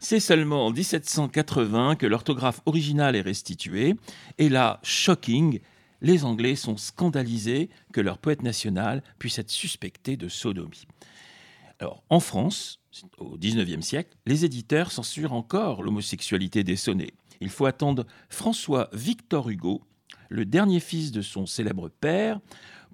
[0.00, 3.94] C'est seulement en 1780 que l'orthographe originale est restituée,
[4.38, 5.60] et là, shocking,
[6.02, 10.86] les Anglais sont scandalisés que leur poète national puisse être suspecté de sodomie.
[11.80, 12.80] Alors, en France,
[13.18, 17.14] au XIXe siècle, les éditeurs censurent encore l'homosexualité des sonnets.
[17.40, 19.82] Il faut attendre François Victor Hugo,
[20.28, 22.40] le dernier fils de son célèbre père,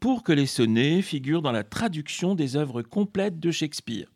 [0.01, 4.09] pour que les sonnets figurent dans la traduction des œuvres complètes de Shakespeare.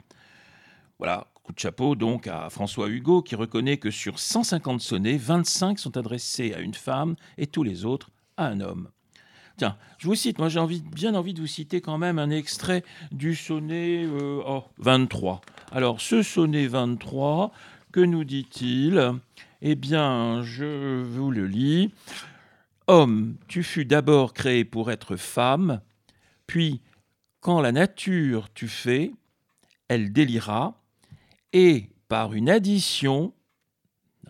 [0.98, 5.78] Voilà, coup de chapeau donc à François Hugo qui reconnaît que sur 150 sonnets, 25
[5.78, 8.88] sont adressés à une femme et tous les autres à un homme.
[9.56, 10.60] Tiens, je vous cite, moi j'ai
[10.92, 12.82] bien envie de vous citer quand même un extrait
[13.12, 15.42] du sonnet euh, oh, 23.
[15.70, 17.52] Alors ce sonnet 23,
[17.92, 19.12] que nous dit-il?
[19.62, 21.92] Eh bien, je vous le lis.
[22.86, 25.80] Homme, tu fus d'abord créé pour être femme,
[26.46, 26.82] puis,
[27.40, 29.12] quand la nature tu fais,
[29.88, 30.82] elle délira,
[31.52, 33.32] et par une addition,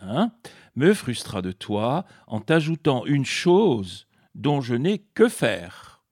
[0.01, 0.31] hein,
[0.75, 6.03] me frustra de toi en t'ajoutant une chose dont je n'ai que faire.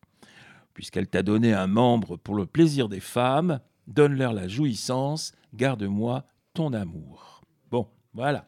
[0.74, 6.74] Puisqu'elle t'a donné un membre pour le plaisir des femmes, donne-leur la jouissance, garde-moi ton
[6.74, 7.42] amour.
[7.70, 8.48] Bon, voilà.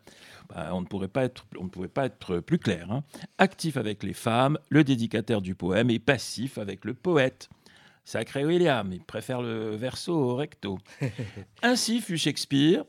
[0.49, 2.91] Bah, on, ne pourrait pas être, on ne pouvait pas être plus clair.
[2.91, 3.03] hein.
[3.37, 7.49] Actif avec les femmes, le dédicataire du poème, et passif avec le poète.
[8.03, 10.77] Sacré William, il préfère le verso au recto.
[11.63, 12.83] Ainsi fut Shakespeare,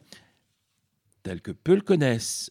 [1.22, 2.50] tel que peu le connaissent,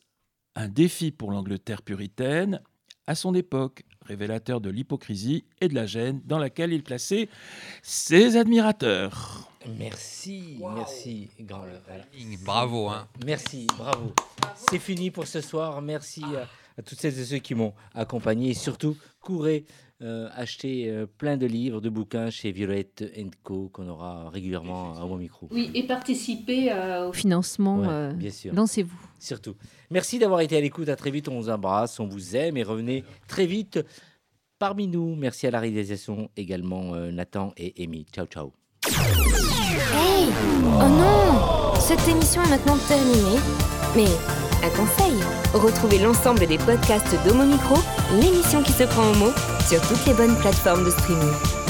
[0.55, 2.61] un défi pour l'Angleterre puritaine
[3.07, 7.29] à son époque, révélateur de l'hypocrisie et de la gêne dans laquelle il plaçait
[7.81, 9.49] ses admirateurs.
[9.79, 11.63] Merci, merci, grand.
[11.87, 12.03] voilà.
[12.43, 13.07] Bravo, hein.
[13.25, 14.13] Merci, bravo.
[14.55, 15.81] C'est fini pour ce soir.
[15.81, 16.47] Merci à,
[16.77, 18.49] à toutes celles et ceux qui m'ont accompagné.
[18.49, 19.65] Et surtout, courez
[20.01, 23.03] euh, acheter euh, plein de livres, de bouquins chez Violette
[23.43, 23.69] Co.
[23.69, 25.47] qu'on aura régulièrement à mon micro.
[25.51, 27.79] Oui, et participer euh, au financement.
[27.79, 28.53] Ouais, euh, bien sûr.
[28.53, 28.99] Lancez-vous.
[29.19, 29.55] Surtout.
[29.89, 30.89] Merci d'avoir été à l'écoute.
[30.89, 31.29] À très vite.
[31.29, 33.79] On vous embrasse, on vous aime et revenez très vite
[34.59, 35.15] parmi nous.
[35.15, 38.05] Merci à la réalisation également, euh, Nathan et Amy.
[38.11, 38.51] Ciao, ciao.
[38.87, 40.27] Hey
[40.79, 43.39] Oh non Cette émission est maintenant terminée.
[43.95, 44.34] Mais
[44.69, 47.75] conseil retrouvez l'ensemble des podcasts d'Homo Micro,
[48.19, 49.31] l'émission qui se prend au mot,
[49.67, 51.64] sur toutes les bonnes plateformes de streaming.